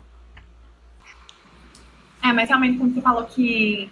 É, 2.23 2.33
mas 2.33 2.49
realmente, 2.49 2.79
como 2.79 2.91
você 2.91 3.01
falou 3.01 3.23
que 3.25 3.87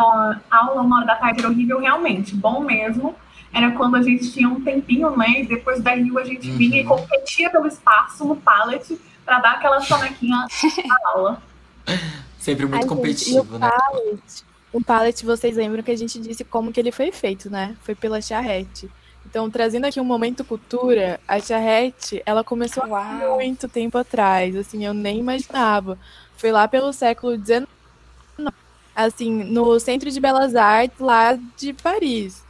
a 0.00 0.40
aula 0.50 0.82
uma 0.82 0.98
hora 0.98 1.06
da 1.06 1.16
tarde 1.16 1.40
era 1.40 1.48
horrível, 1.48 1.78
realmente. 1.80 2.34
Bom 2.34 2.60
mesmo. 2.60 3.14
Era 3.52 3.70
quando 3.72 3.96
a 3.96 4.02
gente 4.02 4.30
tinha 4.32 4.48
um 4.48 4.60
tempinho, 4.62 5.16
né? 5.16 5.40
E 5.40 5.46
depois 5.46 5.82
da 5.82 5.94
Rio 5.94 6.18
a 6.18 6.24
gente 6.24 6.50
Uhum. 6.50 6.56
vinha 6.58 6.80
e 6.80 6.84
competia 6.84 7.48
pelo 7.50 7.66
espaço 7.66 8.24
no 8.24 8.36
pallet 8.36 8.98
pra 9.24 9.38
dar 9.40 9.52
aquela 9.52 9.80
sonequinha 9.80 10.36
na 10.86 10.96
aula. 11.10 11.42
sempre 12.38 12.66
muito 12.66 12.74
Ai, 12.76 12.82
gente, 12.82 12.88
competitivo, 12.88 13.54
e 13.54 13.56
o 13.56 13.58
né? 13.58 13.70
pallet, 13.70 14.44
o 14.72 14.84
pallet, 14.84 15.24
vocês 15.24 15.56
lembram 15.56 15.82
que 15.82 15.90
a 15.90 15.96
gente 15.96 16.18
disse 16.20 16.44
como 16.44 16.70
que 16.72 16.78
ele 16.80 16.92
foi 16.92 17.10
feito, 17.10 17.48
né? 17.50 17.76
Foi 17.82 17.94
pela 17.94 18.20
charrete. 18.20 18.90
Então, 19.24 19.50
trazendo 19.50 19.86
aqui 19.86 19.98
um 20.00 20.04
momento 20.04 20.44
cultura, 20.44 21.18
a 21.26 21.40
charrete, 21.40 22.22
ela 22.24 22.44
começou 22.44 22.94
há 22.94 23.36
muito 23.36 23.68
tempo 23.68 23.98
atrás, 23.98 24.54
assim, 24.54 24.84
eu 24.84 24.94
nem 24.94 25.18
imaginava. 25.18 25.98
Foi 26.36 26.52
lá 26.52 26.68
pelo 26.68 26.92
século 26.92 27.36
XIX, 27.36 27.66
assim, 28.96 29.44
no 29.44 29.78
Centro 29.78 30.10
de 30.10 30.18
Belas 30.18 30.56
Artes, 30.56 30.98
lá 30.98 31.38
de 31.56 31.74
Paris. 31.74 32.42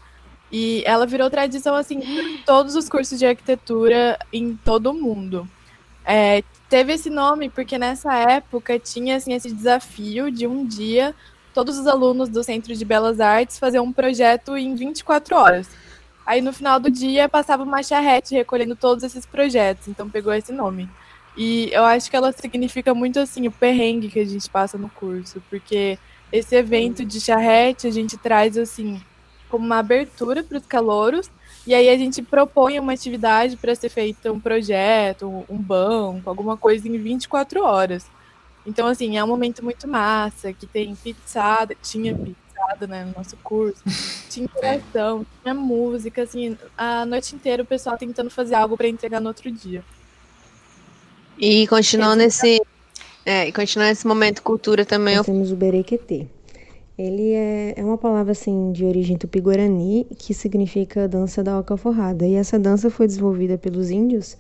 E 0.51 0.85
ela 0.87 1.05
virou 1.07 1.29
tradição, 1.29 1.75
assim, 1.75 1.99
em 1.99 2.39
todos 2.47 2.77
os 2.77 2.89
cursos 2.89 3.19
de 3.19 3.27
arquitetura 3.27 4.17
em 4.33 4.55
todo 4.57 4.91
o 4.91 4.95
mundo. 4.95 5.49
É, 6.05 6.45
teve 6.69 6.93
esse 6.93 7.11
nome 7.11 7.51
porque 7.51 7.77
nessa 7.77 8.15
época 8.15 8.79
tinha, 8.79 9.17
assim, 9.17 9.33
esse 9.35 9.53
desafio 9.53 10.31
de 10.31 10.47
um 10.47 10.65
dia 10.65 11.15
todos 11.53 11.79
os 11.79 11.87
alunos 11.87 12.29
do 12.29 12.45
Centro 12.45 12.75
de 12.75 12.85
Belas 12.85 13.19
Artes 13.19 13.59
fazer 13.59 13.81
um 13.81 13.91
projeto 13.91 14.57
em 14.59 14.75
24 14.75 15.35
horas. 15.35 15.69
Aí 16.27 16.43
no 16.43 16.53
final 16.53 16.79
do 16.79 16.91
dia 16.91 17.31
passava 17.31 17.63
uma 17.63 17.83
charrete 17.83 18.35
recolhendo 18.35 18.77
todos 18.77 19.03
esses 19.03 19.25
projetos, 19.25 19.89
então 19.89 20.11
pegou 20.11 20.35
esse 20.35 20.53
nome. 20.53 20.87
E 21.35 21.71
eu 21.73 21.83
acho 21.85 22.11
que 22.11 22.17
ela 22.17 22.31
significa 22.31 22.93
muito 22.93 23.19
assim 23.19 23.47
o 23.47 23.53
perrengue 23.53 24.11
que 24.11 24.21
a 24.21 24.25
gente 24.25 24.51
passa 24.51 24.77
no 24.77 24.91
curso, 24.91 25.43
porque 25.49 25.99
esse 26.37 26.55
evento 26.55 27.05
de 27.05 27.21
charrete 27.21 27.87
a 27.87 27.91
gente 27.91 28.17
traz 28.17 28.57
assim 28.57 29.01
como 29.49 29.65
uma 29.65 29.79
abertura 29.79 30.43
para 30.43 30.59
os 30.59 30.67
calouros 30.67 31.31
e 31.67 31.75
aí 31.75 31.89
a 31.89 31.97
gente 31.97 32.23
propõe 32.23 32.79
uma 32.79 32.93
atividade 32.93 33.57
para 33.57 33.75
ser 33.75 33.89
feita 33.89 34.33
um 34.33 34.39
projeto, 34.39 35.45
um 35.49 35.59
banco, 35.59 36.29
alguma 36.31 36.57
coisa 36.57 36.87
em 36.87 36.97
24 36.97 37.63
horas. 37.63 38.07
Então 38.65 38.87
assim, 38.87 39.17
é 39.17 39.25
um 39.25 39.29
momento 39.29 39.65
muito 39.65 39.89
massa, 39.89 40.53
que 40.53 40.67
tem 40.67 40.95
pizzada, 40.95 41.75
tinha 41.83 42.15
pizzada 42.15 42.87
né, 42.87 43.05
no 43.05 43.15
nosso 43.17 43.37
curso, 43.39 43.83
tinha 44.31 44.45
interação, 44.45 45.27
tinha 45.43 45.55
música, 45.55 46.23
assim, 46.23 46.57
a 46.77 47.05
noite 47.05 47.35
inteira 47.35 47.63
o 47.63 47.67
pessoal 47.67 47.97
tentando 47.97 48.31
fazer 48.31 48.55
algo 48.55 48.77
para 48.77 48.89
entregar 48.89 49.21
no 49.21 49.29
outro 49.29 49.51
dia. 49.51 49.85
E 51.39 51.67
continuando 51.67 52.17
nesse. 52.17 52.61
É, 53.27 53.49
e 53.49 53.53
continuando 53.53 53.91
nesse 53.91 54.07
momento 54.07 54.41
cultura 54.41 54.85
também, 54.87 55.17
Nós 55.17 55.27
temos 55.27 55.51
o 55.51 55.57
berequetê. 55.57 56.29
Ele 56.97 57.33
é, 57.33 57.75
é 57.77 57.85
uma 57.85 57.99
palavra 57.99 58.31
assim 58.31 58.71
de 58.71 58.85
origem 58.85 59.19
tupi-guarani 59.19 60.07
que 60.17 60.33
significa 60.33 61.09
dança 61.09 61.43
da 61.43 61.59
oca 61.59 61.77
forrada. 61.77 62.25
E 62.25 62.37
essa 62.37 62.57
dança 62.57 62.89
foi 62.89 63.09
desenvolvida 63.09 63.59
pelos 63.59 63.91
índios 63.91 64.37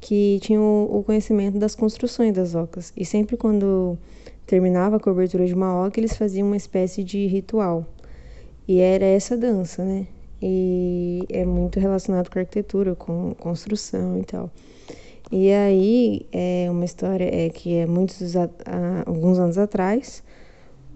que 0.00 0.38
tinham 0.40 0.84
o 0.84 1.02
conhecimento 1.02 1.58
das 1.58 1.74
construções 1.74 2.32
das 2.32 2.54
ocas. 2.54 2.92
E 2.96 3.04
sempre 3.04 3.36
quando 3.36 3.98
terminava 4.46 4.96
a 4.96 5.00
cobertura 5.00 5.44
de 5.44 5.52
uma 5.52 5.86
oca, 5.86 5.98
eles 5.98 6.16
faziam 6.16 6.46
uma 6.46 6.56
espécie 6.56 7.02
de 7.02 7.26
ritual. 7.26 7.84
E 8.68 8.78
era 8.78 9.04
essa 9.04 9.36
dança, 9.36 9.84
né? 9.84 10.06
E 10.40 11.24
é 11.28 11.44
muito 11.44 11.80
relacionado 11.80 12.30
com 12.30 12.38
a 12.38 12.42
arquitetura, 12.42 12.94
com 12.94 13.34
construção 13.34 14.16
e 14.20 14.24
tal. 14.24 14.48
E 15.30 15.52
aí, 15.52 16.26
é 16.32 16.68
uma 16.70 16.86
história 16.86 17.28
é 17.30 17.50
que 17.50 17.74
é 17.74 17.86
muitos 17.86 18.34
a, 18.34 18.48
alguns 19.04 19.38
anos 19.38 19.58
atrás, 19.58 20.22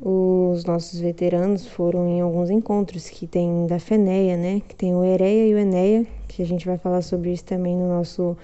os 0.00 0.64
nossos 0.64 0.98
veteranos 0.98 1.66
foram 1.66 2.08
em 2.08 2.20
alguns 2.20 2.50
encontros 2.50 3.08
que 3.08 3.26
tem 3.26 3.66
da 3.66 3.78
FENEA, 3.78 4.36
né? 4.36 4.62
Que 4.66 4.74
tem 4.74 4.94
o 4.94 5.04
EREA 5.04 5.46
e 5.48 5.54
o 5.54 5.58
ENEA, 5.58 6.06
que 6.26 6.42
a 6.42 6.46
gente 6.46 6.66
vai 6.66 6.78
falar 6.78 7.02
sobre 7.02 7.32
isso 7.32 7.44
também 7.44 7.76
no 7.76 7.86
nosso, 7.88 8.36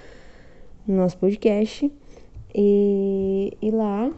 no 0.87 0.97
nosso 0.97 1.17
podcast. 1.17 1.91
E, 2.55 3.57
e 3.61 3.71
lá, 3.71 4.13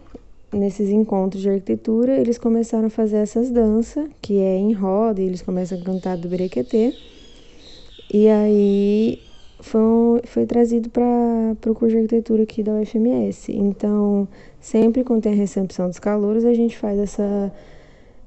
nesses 0.52 0.90
encontros 0.90 1.40
de 1.40 1.48
arquitetura, 1.48 2.18
eles 2.18 2.36
começaram 2.36 2.88
a 2.88 2.90
fazer 2.90 3.18
essas 3.18 3.48
danças, 3.48 4.10
que 4.20 4.38
é 4.38 4.56
em 4.56 4.72
roda, 4.72 5.22
e 5.22 5.24
eles 5.24 5.40
começam 5.40 5.78
a 5.78 5.82
cantar 5.82 6.18
do 6.18 6.28
Brequetê. 6.28 6.94
E 8.12 8.28
aí 8.28 9.18
foi, 9.62 10.22
foi 10.24 10.46
trazido 10.46 10.90
para 10.90 11.70
o 11.70 11.74
curso 11.74 11.94
de 11.94 12.02
arquitetura 12.02 12.42
aqui 12.42 12.62
da 12.62 12.72
UFMS. 12.72 13.52
Então, 13.52 14.28
sempre 14.60 15.04
quando 15.04 15.22
tem 15.22 15.32
a 15.32 15.36
recepção 15.36 15.88
dos 15.88 15.98
calouros, 15.98 16.44
a 16.44 16.54
gente 16.54 16.76
faz 16.76 16.98
essa, 16.98 17.52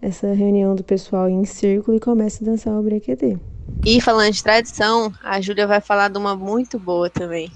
essa 0.01 0.33
reunião 0.33 0.75
do 0.75 0.83
pessoal 0.83 1.29
em 1.29 1.45
círculo 1.45 1.97
e 1.97 1.99
começa 1.99 2.43
a 2.43 2.45
dançar 2.45 2.73
o 2.73 2.83
brequetê. 2.83 3.37
E 3.85 3.99
falando 4.01 4.31
de 4.31 4.43
tradição, 4.43 5.13
a 5.23 5.41
Júlia 5.41 5.67
vai 5.67 5.81
falar 5.81 6.09
de 6.09 6.17
uma 6.17 6.35
muito 6.35 6.77
boa 6.77 7.09
também. 7.09 7.51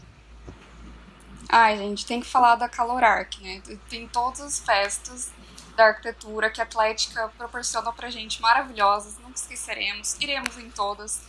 Ai, 1.50 1.78
gente, 1.78 2.06
tem 2.06 2.20
que 2.20 2.28
falar 2.28 2.56
da 2.56 2.68
Calorarc, 2.68 3.42
né? 3.42 3.62
Tem 3.90 4.08
todas 4.08 4.42
as 4.42 4.60
festas 4.60 5.32
da 5.78 5.86
arquitetura 5.86 6.50
que 6.50 6.60
a 6.60 6.64
Atlética 6.64 7.32
proporciona 7.38 7.94
pra 7.94 8.10
gente 8.10 8.42
maravilhosas, 8.42 9.18
nunca 9.20 9.36
esqueceremos, 9.36 10.18
iremos 10.20 10.58
em 10.58 10.70
todas. 10.72 11.22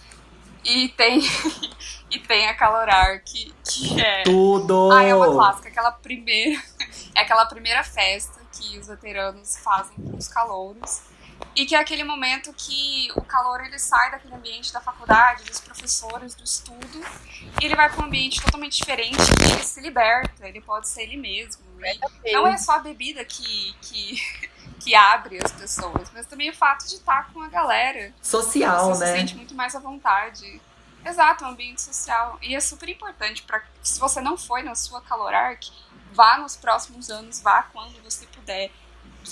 E 0.64 0.88
tem, 0.90 1.20
e 2.10 2.18
tem 2.20 2.48
a 2.48 2.54
Calorar, 2.54 3.22
que, 3.24 3.54
que 3.64 4.00
é. 4.00 4.22
Tudo! 4.22 4.90
Ah, 4.92 5.04
é 5.04 5.14
uma 5.14 5.32
clássica, 5.32 5.68
aquela 5.68 5.92
primeira. 5.92 6.60
É 7.14 7.20
aquela 7.22 7.46
primeira 7.46 7.82
festa 7.82 8.40
que 8.52 8.78
os 8.78 8.86
veteranos 8.86 9.56
fazem 9.58 9.96
para 9.96 10.16
os 10.16 10.28
calouros. 10.28 11.02
E 11.54 11.66
que 11.66 11.74
é 11.74 11.78
aquele 11.78 12.04
momento 12.04 12.52
que 12.52 13.08
o 13.16 13.22
calor 13.22 13.64
ele 13.64 13.78
sai 13.78 14.10
daquele 14.10 14.34
ambiente 14.34 14.72
da 14.72 14.80
faculdade, 14.80 15.44
dos 15.44 15.60
professores, 15.60 16.34
do 16.34 16.44
estudo, 16.44 17.04
e 17.60 17.64
ele 17.64 17.74
vai 17.74 17.88
para 17.90 18.02
um 18.02 18.06
ambiente 18.06 18.40
totalmente 18.40 18.76
diferente 18.76 19.16
e 19.16 19.52
ele 19.52 19.64
se 19.64 19.80
liberta, 19.80 20.48
ele 20.48 20.60
pode 20.60 20.88
ser 20.88 21.02
ele 21.02 21.16
mesmo. 21.16 21.62
E 22.24 22.32
não 22.32 22.46
é 22.46 22.56
só 22.56 22.72
a 22.72 22.78
bebida 22.80 23.24
que, 23.24 23.74
que, 23.82 24.20
que 24.80 24.94
abre 24.94 25.38
as 25.42 25.52
pessoas, 25.52 26.10
mas 26.12 26.26
também 26.26 26.50
o 26.50 26.54
fato 26.54 26.86
de 26.86 26.94
estar 26.94 27.32
com 27.32 27.40
a 27.42 27.48
galera. 27.48 28.12
Social, 28.22 28.86
você 28.86 29.04
né? 29.04 29.12
se 29.12 29.18
sente 29.18 29.36
muito 29.36 29.54
mais 29.54 29.74
à 29.74 29.78
vontade. 29.78 30.60
Exato, 31.04 31.44
um 31.44 31.48
ambiente 31.48 31.80
social. 31.80 32.38
E 32.42 32.54
é 32.54 32.60
super 32.60 32.88
importante 32.88 33.42
para 33.42 33.62
se 33.82 33.98
você 33.98 34.20
não 34.20 34.36
foi 34.36 34.62
na 34.62 34.74
sua 34.74 35.00
Calorarc, 35.00 35.70
vá 36.12 36.38
nos 36.38 36.56
próximos 36.56 37.10
anos, 37.10 37.40
vá 37.40 37.62
quando 37.62 38.02
você 38.02 38.26
puder. 38.26 38.70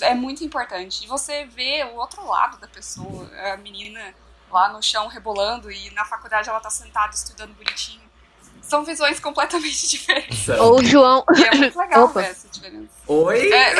É 0.01 0.13
muito 0.13 0.43
importante. 0.43 1.03
E 1.03 1.07
você 1.07 1.45
vê 1.45 1.83
o 1.83 1.95
outro 1.95 2.25
lado 2.25 2.57
da 2.57 2.67
pessoa, 2.67 3.29
a 3.53 3.57
menina 3.57 4.13
lá 4.49 4.69
no 4.69 4.81
chão 4.81 5.07
rebolando 5.07 5.71
e 5.71 5.89
na 5.91 6.05
faculdade 6.05 6.49
ela 6.49 6.59
tá 6.59 6.69
sentada 6.69 7.13
estudando 7.13 7.53
bonitinho. 7.53 8.06
São 8.67 8.83
visões 8.83 9.19
completamente 9.19 9.87
diferentes. 9.89 10.47
Ou 10.49 10.79
o 10.79 10.83
João. 10.83 11.23
E 11.35 11.43
é 11.43 11.55
muito 11.55 11.77
legal 11.79 12.05
Opa. 12.05 12.21
ver 12.21 12.31
essa 12.31 12.47
diferença. 12.49 12.89
Oi? 13.07 13.51
É. 13.51 13.75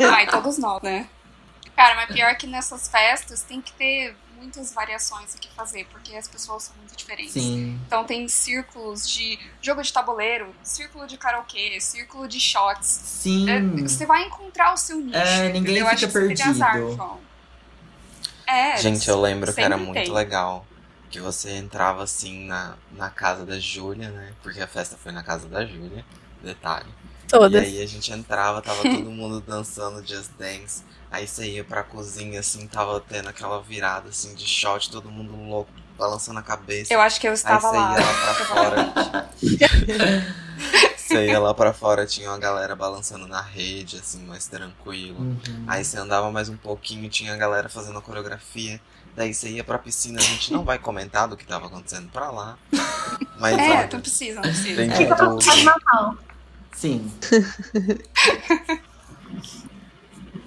Ai, 0.10 0.26
todos 0.26 0.58
nós, 0.58 0.82
né? 0.82 1.08
Cara, 1.76 1.94
mas 1.96 2.12
pior 2.14 2.34
que 2.36 2.46
nessas 2.46 2.88
festas 2.88 3.42
tem 3.42 3.60
que 3.60 3.72
ter 3.72 4.16
muitas 4.36 4.72
variações 4.74 5.34
o 5.34 5.38
que 5.38 5.48
fazer, 5.54 5.86
porque 5.90 6.16
as 6.16 6.26
pessoas 6.26 6.64
são 6.64 6.74
muito 6.76 6.96
diferentes. 6.96 7.32
Sim. 7.32 7.78
Então 7.86 8.04
tem 8.04 8.26
círculos 8.28 9.08
de 9.08 9.38
jogo 9.60 9.82
de 9.82 9.92
tabuleiro, 9.92 10.54
círculo 10.62 11.06
de 11.06 11.16
karaokê, 11.16 11.80
círculo 11.80 12.26
de 12.26 12.40
shots. 12.40 12.86
Sim. 12.86 13.48
É, 13.48 13.60
você 13.82 14.04
vai 14.04 14.24
encontrar 14.24 14.72
o 14.74 14.76
seu 14.76 14.96
nicho. 14.98 15.16
É, 15.16 15.44
ninguém 15.48 15.60
entendeu? 15.60 15.84
fica 15.88 15.94
Acho 15.94 16.06
que 16.06 16.12
você 16.12 16.28
teve 16.28 16.42
azar, 16.42 16.72
perdido. 16.72 16.96
João. 16.96 17.20
É, 18.46 18.76
Gente, 18.78 19.08
eu 19.08 19.20
lembro 19.20 19.52
que 19.52 19.60
era 19.60 19.70
sempre 19.70 19.86
muito 19.86 20.04
tem. 20.04 20.12
legal 20.12 20.66
que 21.12 21.20
você 21.20 21.50
entrava 21.50 22.02
assim 22.02 22.46
na, 22.46 22.74
na 22.92 23.10
casa 23.10 23.44
da 23.44 23.60
Júlia, 23.60 24.08
né? 24.10 24.32
Porque 24.42 24.60
a 24.62 24.66
festa 24.66 24.96
foi 24.96 25.12
na 25.12 25.22
casa 25.22 25.46
da 25.46 25.62
Júlia, 25.64 26.02
detalhe. 26.42 26.88
Todas. 27.28 27.62
E 27.62 27.66
aí 27.66 27.82
a 27.82 27.86
gente 27.86 28.10
entrava, 28.10 28.62
tava 28.62 28.82
todo 28.82 29.10
mundo 29.10 29.38
dançando 29.46 30.04
Just 30.06 30.30
Dance. 30.38 30.82
Aí 31.10 31.28
você 31.28 31.46
ia 31.46 31.64
pra 31.64 31.82
cozinha, 31.82 32.40
assim, 32.40 32.66
tava 32.66 32.98
tendo 32.98 33.28
aquela 33.28 33.60
virada 33.60 34.08
assim 34.08 34.34
de 34.34 34.46
shot, 34.46 34.90
todo 34.90 35.10
mundo 35.10 35.36
louco, 35.36 35.70
balançando 35.98 36.38
a 36.38 36.42
cabeça. 36.42 36.92
Eu 36.92 37.00
acho 37.02 37.20
que 37.20 37.26
eu 37.26 37.32
Aí 37.32 37.36
estava 37.36 37.68
você 37.68 37.76
lá. 37.76 37.98
ia 37.98 38.06
lá 38.06 38.14
pra 38.14 38.44
fora. 38.46 39.28
você 40.96 41.26
ia 41.26 41.38
lá 41.38 41.52
pra 41.52 41.72
fora, 41.74 42.06
tinha 42.06 42.30
uma 42.30 42.38
galera 42.38 42.74
balançando 42.74 43.26
na 43.26 43.42
rede, 43.42 43.98
assim, 43.98 44.24
mais 44.24 44.46
tranquilo. 44.46 45.20
Uhum. 45.20 45.64
Aí 45.66 45.84
você 45.84 45.98
andava 45.98 46.30
mais 46.30 46.48
um 46.48 46.56
pouquinho, 46.56 47.10
tinha 47.10 47.34
a 47.34 47.36
galera 47.36 47.68
fazendo 47.68 47.98
a 47.98 48.02
coreografia. 48.02 48.80
Daí 49.14 49.34
você 49.34 49.50
ia 49.50 49.62
pra 49.64 49.78
piscina, 49.78 50.18
a 50.18 50.22
gente 50.22 50.52
não 50.52 50.64
vai 50.64 50.78
comentar 50.78 51.28
do 51.28 51.36
que 51.36 51.44
tava 51.46 51.66
acontecendo 51.66 52.08
pra 52.10 52.30
lá. 52.30 52.56
Mas 53.38 53.58
É, 53.58 53.70
olha, 53.70 53.88
não 53.92 54.00
precisa, 54.00 54.34
não 54.36 54.42
precisa. 54.42 54.76
tem 54.76 54.88
de 54.88 54.96
Fica 54.96 55.14
pra 55.14 55.26
Natal. 55.64 56.16
Sim. 56.72 57.12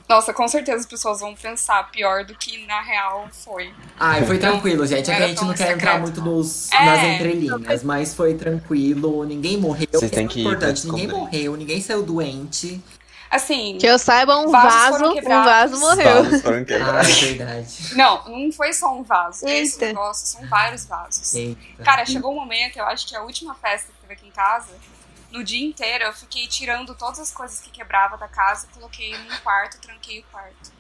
Nossa, 0.08 0.32
com 0.34 0.48
certeza 0.48 0.78
as 0.82 0.86
pessoas 0.86 1.20
vão 1.20 1.34
pensar 1.34 1.90
pior 1.92 2.24
do 2.26 2.36
que 2.36 2.64
na 2.68 2.80
real 2.82 3.28
foi. 3.32 3.74
Ai, 4.00 4.24
foi 4.26 4.38
tranquilo, 4.38 4.86
gente. 4.86 5.10
É 5.10 5.16
que 5.16 5.24
a 5.24 5.28
gente 5.30 5.44
não 5.44 5.54
quer 5.54 5.72
entrar 5.72 5.94
secreto, 5.94 6.02
muito 6.02 6.22
não. 6.22 6.38
nos, 6.38 6.72
É. 6.72 6.86
nas 6.86 7.04
entrelinhas, 7.04 7.84
mas 7.84 8.14
foi 8.14 8.36
tranquilo, 8.36 9.24
ninguém 9.24 9.58
morreu. 9.58 9.88
Vocês 9.92 10.12
têm 10.12 10.26
Isso 10.26 10.34
que 10.34 10.40
é 10.40 10.44
importante, 10.44 10.86
ninguém 10.88 11.08
morreu, 11.08 11.56
ninguém 11.56 11.82
saiu 11.82 12.04
doente. 12.04 12.82
Assim, 13.30 13.78
Que 13.80 13.88
eu 13.88 13.98
saiba, 14.00 14.38
um 14.38 14.50
vaso, 14.50 15.04
um 15.06 15.22
vaso 15.22 15.80
morreu. 15.80 16.24
Vasos 16.24 16.42
foram 16.42 16.58
Ah, 16.58 17.02
é 17.02 17.04
verdade. 17.04 17.96
não, 17.96 18.24
não 18.30 18.52
foi 18.52 18.72
só 18.72 18.94
um 18.96 19.04
vaso. 19.04 19.46
Esse 19.48 19.74
Eita. 19.76 19.86
negócio 19.88 20.28
são 20.28 20.48
vários 20.48 20.86
vasos. 20.86 21.34
Eita. 21.34 21.84
Cara, 21.84 22.06
chegou 22.06 22.32
um 22.32 22.36
momento, 22.36 22.78
eu 22.78 22.86
acho 22.86 23.08
que 23.08 23.16
a 23.16 23.22
última 23.24 23.54
festa 23.56 23.92
que 23.92 24.00
teve 24.02 24.14
aqui 24.14 24.28
em 24.28 24.32
casa, 24.32 24.72
no 25.32 25.44
dia 25.44 25.66
inteiro 25.66 26.06
eu 26.06 26.14
fiquei 26.14 26.48
tirando 26.48 26.96
todas 26.96 27.20
as 27.20 27.32
coisas 27.32 27.60
que 27.60 27.70
quebrava 27.70 28.16
da 28.18 28.28
casa, 28.28 28.68
coloquei 28.74 29.12
num 29.18 29.38
quarto, 29.44 29.80
tranquei 29.82 30.20
o 30.20 30.24
quarto. 30.32 30.72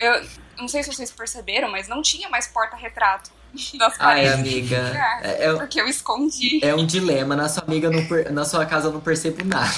Eu 0.00 0.26
não 0.58 0.66
sei 0.66 0.82
se 0.82 0.92
vocês 0.92 1.12
perceberam, 1.12 1.70
mas 1.70 1.86
não 1.86 2.02
tinha 2.02 2.28
mais 2.28 2.48
porta-retrato 2.48 3.30
Ai, 3.80 3.90
paredes. 3.98 4.32
amiga. 4.32 4.82
lugar, 4.88 5.20
É, 5.24 5.44
é- 5.44 5.52
Porque 5.54 5.80
eu 5.80 5.86
escondi. 5.86 6.58
é 6.64 6.74
um 6.74 6.84
dilema. 6.84 7.36
Na 7.36 7.48
sua 7.48 7.62
amiga, 7.62 7.88
não 7.90 8.04
per- 8.06 8.32
na 8.32 8.44
sua 8.44 8.66
casa 8.66 8.88
eu 8.88 8.92
não 8.92 9.00
percebo 9.00 9.44
nada. 9.44 9.68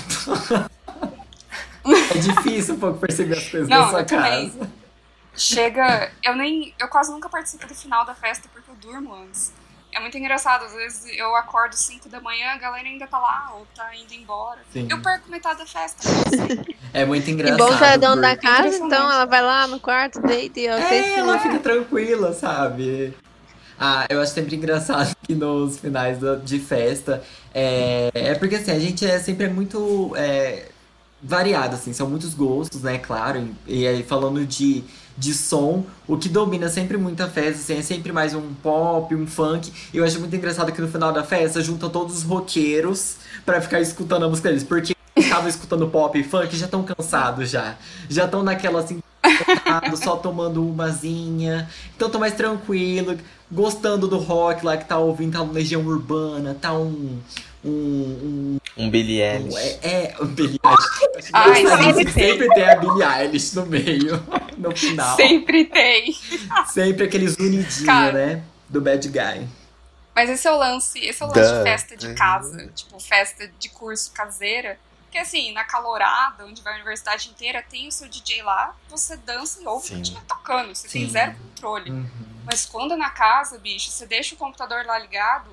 é 1.87 2.19
difícil 2.19 2.75
um 2.75 2.79
pouco 2.79 2.99
perceber 2.99 3.37
as 3.37 3.49
coisas 3.49 3.69
Não, 3.69 3.83
na 3.83 3.89
sua 3.91 4.01
eu 4.01 4.07
também. 4.07 4.51
casa. 4.51 4.71
Chega. 5.37 6.11
Eu 6.23 6.37
nem. 6.37 6.75
Eu 6.79 6.89
quase 6.89 7.11
nunca 7.11 7.29
participo 7.29 7.67
do 7.67 7.75
final 7.75 8.05
da 8.05 8.15
festa 8.15 8.49
porque 8.53 8.71
eu 8.71 8.77
durmo 8.77 9.15
antes. 9.15 9.53
É 9.93 10.01
muito 10.01 10.19
engraçado, 10.19 10.65
às 10.65 10.73
vezes 10.73 11.07
eu 11.17 11.37
acordo 11.37 11.75
5 11.77 12.09
da 12.09 12.21
manhã, 12.21 12.51
a 12.51 12.57
galera 12.59 12.89
ainda 12.89 13.07
tá 13.07 13.17
lá, 13.17 13.53
ou 13.55 13.65
tá 13.77 13.95
indo 13.95 14.13
embora. 14.13 14.59
Sim. 14.73 14.89
Eu 14.91 15.01
perco 15.01 15.31
metade 15.31 15.61
da 15.61 15.67
festa. 15.67 16.03
É 16.93 17.05
muito 17.05 17.29
E 17.29 17.33
engraçado. 17.33 17.59
bom 17.59 17.67
que 17.69 17.85
ela 17.85 17.93
é 17.93 17.99
dona 17.99 18.21
da 18.23 18.37
casa, 18.37 18.77
então 18.77 19.13
ela 19.13 19.25
vai 19.25 19.41
lá 19.41 19.69
no 19.69 19.79
quarto, 19.79 20.21
deita 20.21 20.59
e 20.59 20.69
ó, 20.69 20.73
É, 20.73 21.19
ela 21.21 21.39
fica 21.39 21.61
tranquila, 21.61 22.33
sabe? 22.33 23.15
Ah, 23.79 24.05
eu 24.09 24.21
acho 24.21 24.33
sempre 24.33 24.57
engraçado 24.57 25.15
que 25.23 25.35
nos 25.35 25.79
finais 25.79 26.19
de 26.43 26.59
festa 26.59 27.23
é, 27.55 28.11
é 28.15 28.35
porque 28.35 28.57
assim, 28.57 28.73
a 28.73 28.79
gente 28.81 29.07
é 29.07 29.19
sempre 29.21 29.47
é 29.47 29.49
muito 29.49 30.13
é, 30.17 30.71
variado, 31.25 31.75
assim, 31.75 31.93
são 31.93 32.09
muitos 32.09 32.35
gostos, 32.35 32.83
né, 32.83 32.99
claro. 32.99 33.49
E, 33.67 33.87
aí 33.87 34.03
falando 34.03 34.45
de, 34.45 34.85
de 35.17 35.33
som, 35.33 35.85
o 36.07 36.19
que 36.19 36.29
domina 36.29 36.69
sempre 36.69 36.99
muita 36.99 37.27
festa, 37.29 37.61
assim, 37.61 37.79
é 37.79 37.83
sempre 37.83 38.13
mais 38.13 38.35
um 38.35 38.53
pop, 38.63 39.15
um 39.15 39.27
funk. 39.27 39.73
E 39.93 39.97
eu 39.97 40.05
acho 40.05 40.21
muito 40.21 40.37
engraçado 40.37 40.71
que 40.71 40.81
no 40.81 40.89
final 40.89 41.13
da 41.13 41.25
festa 41.25 41.63
junta 41.63 41.89
todos 41.89 42.19
os 42.19 42.23
roqueiros 42.25 43.17
pra 43.45 43.61
ficar 43.61 43.81
escutando 43.81 44.25
a 44.27 44.29
música 44.29 44.49
deles. 44.51 44.65
Porque 44.65 44.95
estavam 45.17 45.49
escutando 45.49 45.89
pop 45.89 46.19
e 46.19 46.23
funk 46.23 46.55
já 46.57 46.67
estão 46.67 46.83
cansados 46.83 47.49
já. 47.49 47.77
Já 48.09 48.27
estão 48.27 48.43
naquela 48.43 48.81
assim, 48.81 49.01
só 49.97 50.17
tomando 50.17 50.67
umazinha. 50.67 51.69
Então 51.97 52.11
tô 52.11 52.19
mais 52.19 52.35
tranquilo, 52.35 53.17
gostando 53.51 54.07
do 54.07 54.19
rock 54.19 54.65
lá 54.65 54.77
que 54.77 54.85
tá 54.85 54.99
ouvindo, 54.99 55.33
tá 55.33 55.43
uma 55.43 55.53
Legião 55.53 55.83
Urbana, 55.87 56.55
tá 56.61 56.75
um. 56.75 57.19
Um. 57.65 58.59
Um 58.77 58.91
Billie 58.91 59.23
um 59.23 59.25
Eilish. 59.25 59.57
é, 59.57 59.89
é, 59.89 60.17
um 60.21 60.27
Billie 60.27 60.61
Eilish. 60.65 61.31
Ai, 61.33 61.65
Sempre, 61.65 61.95
sempre 61.95 62.05
tem. 62.13 62.31
sempre 62.31 62.49
tem 62.55 62.69
a 62.69 62.77
Billie 62.77 63.03
Eilish 63.05 63.55
no 63.55 63.67
meio, 63.67 64.27
no 64.59 64.77
final. 64.77 65.17
Sempre 65.17 65.65
tem. 65.65 66.15
Sempre 66.67 67.05
aqueles 67.05 67.35
unidinhos, 67.37 67.81
né? 68.13 68.43
Do 68.69 68.81
bad 68.81 69.09
guy. 69.09 69.49
Mas 70.15 70.31
esse 70.31 70.47
é 70.47 70.53
o 70.53 70.57
lance, 70.57 70.99
esse 70.99 71.23
é 71.23 71.27
o 71.27 71.29
lance 71.29 71.41
Duh. 71.53 71.59
de 71.59 71.63
festa 71.65 71.97
de 71.97 72.15
casa, 72.15 72.69
tipo, 72.75 73.01
festa 73.01 73.51
de 73.59 73.69
curso 73.69 74.13
caseira. 74.13 74.79
Porque 75.05 75.19
assim, 75.19 75.53
na 75.53 75.65
calorada, 75.65 76.45
onde 76.45 76.61
vai 76.63 76.73
a 76.73 76.77
universidade 76.77 77.29
inteira, 77.31 77.63
tem 77.63 77.87
o 77.89 77.93
seu 77.93 78.09
DJ 78.09 78.43
lá, 78.43 78.75
você 78.89 79.17
dança 79.17 79.63
e 79.63 79.67
ouve 79.67 79.87
o 79.87 79.97
que 79.97 80.03
estiver 80.03 80.23
tocando, 80.25 80.75
você 80.75 80.89
tem 80.89 81.07
Sim. 81.07 81.11
zero 81.11 81.35
controle. 81.37 81.91
Uhum. 81.91 82.07
Mas 82.45 82.67
quando 82.67 82.95
é 82.95 82.97
na 82.97 83.11
casa, 83.11 83.59
bicho, 83.59 83.91
você 83.91 84.07
deixa 84.07 84.35
o 84.35 84.39
computador 84.39 84.85
lá 84.85 84.99
ligado, 84.99 85.51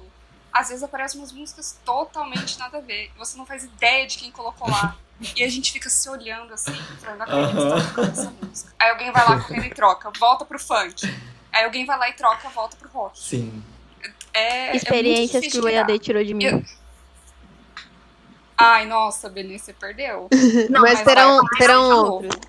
às 0.52 0.70
vezes 0.70 0.84
aparecem 0.84 1.20
umas 1.20 1.32
músicas 1.32 1.78
totalmente 1.86 2.58
nada 2.60 2.78
a 2.78 2.82
ver. 2.82 3.12
Você 3.18 3.38
não 3.38 3.45
faz 3.45 3.64
ideia 3.64 4.06
de 4.08 4.18
quem 4.18 4.32
colocou 4.32 4.70
lá. 4.70 4.97
E 5.36 5.43
a 5.43 5.47
gente 5.47 5.72
fica 5.72 5.88
se 5.88 6.10
olhando 6.10 6.52
assim, 6.52 6.74
falando, 6.99 7.22
acredito 7.22 7.52
que 7.56 7.70
tá 7.70 7.88
tocando 7.89 8.12
essa 8.12 8.34
música. 8.41 8.74
Aí 8.80 8.89
alguém 8.89 9.12
vai 9.12 9.24
lá 9.30 9.39
correndo 9.39 9.66
e 9.66 9.70
troca, 9.70 10.12
volta 10.20 10.45
pro 10.45 10.58
funk. 10.58 11.14
Aí 11.54 11.64
alguém 11.64 11.86
vai 11.86 11.95
lá 11.99 12.10
e 12.10 12.14
troca, 12.14 12.49
volta 12.49 12.76
pro 12.76 12.89
rock. 12.89 13.20
Sim. 13.20 13.64
É, 14.34 14.76
Experiências 14.76 15.43
é 15.43 15.47
que 15.47 15.60
o 15.60 15.70
EAD 15.70 15.99
tirou 15.99 16.24
de 16.24 16.34
mim. 16.34 16.45
Eu- 16.45 16.64
Ai, 18.58 18.88
nossa, 18.88 19.30
Beni, 19.30 19.60
você 19.60 19.74
perdeu. 19.74 20.28
Não, 20.72 20.82
Mas 20.82 21.02
terão, 21.04 21.38
vai, 21.38 21.58
terão 21.60 21.88
vai, 21.88 21.97
outros. 21.97 22.39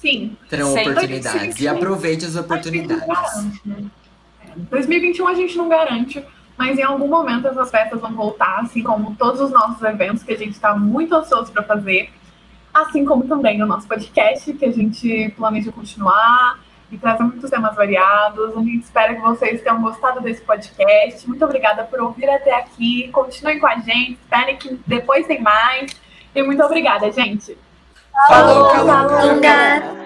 Sim. 0.00 0.36
Terão 0.48 0.72
Sempre. 0.72 0.90
oportunidades. 0.92 1.60
E 1.60 1.66
aproveite 1.66 2.24
as 2.24 2.36
oportunidades. 2.36 3.04
2021 4.56 5.26
a 5.26 5.34
gente 5.34 5.56
não 5.56 5.68
garante, 5.68 6.24
mas 6.56 6.78
em 6.78 6.82
algum 6.82 7.08
momento 7.08 7.48
essas 7.48 7.70
festas 7.70 8.00
vão 8.00 8.12
voltar, 8.12 8.60
assim 8.60 8.82
como 8.82 9.14
todos 9.16 9.40
os 9.40 9.50
nossos 9.50 9.82
eventos 9.82 10.22
que 10.22 10.32
a 10.32 10.36
gente 10.36 10.52
está 10.52 10.74
muito 10.74 11.14
ansioso 11.14 11.50
para 11.50 11.62
fazer, 11.62 12.12
assim 12.72 13.04
como 13.04 13.26
também 13.26 13.62
o 13.62 13.66
nosso 13.66 13.88
podcast, 13.88 14.52
que 14.52 14.64
a 14.64 14.72
gente 14.72 15.32
planeja 15.36 15.72
continuar 15.72 16.60
e 16.92 16.98
trazer 16.98 17.24
muitos 17.24 17.50
temas 17.50 17.74
variados. 17.74 18.56
A 18.56 18.60
gente 18.60 18.84
espera 18.84 19.14
que 19.14 19.20
vocês 19.20 19.62
tenham 19.62 19.82
gostado 19.82 20.20
desse 20.20 20.42
podcast. 20.42 21.28
Muito 21.28 21.44
obrigada 21.44 21.84
por 21.84 22.00
ouvir 22.00 22.28
até 22.28 22.54
aqui. 22.54 23.08
Continuem 23.10 23.58
com 23.58 23.66
a 23.66 23.76
gente, 23.76 24.12
esperem 24.12 24.56
que 24.56 24.78
depois 24.86 25.26
tem 25.26 25.42
mais. 25.42 25.90
E 26.34 26.42
muito 26.42 26.62
obrigada, 26.62 27.10
gente. 27.10 27.58
Falou, 28.28 28.70
Calunga! 28.70 30.04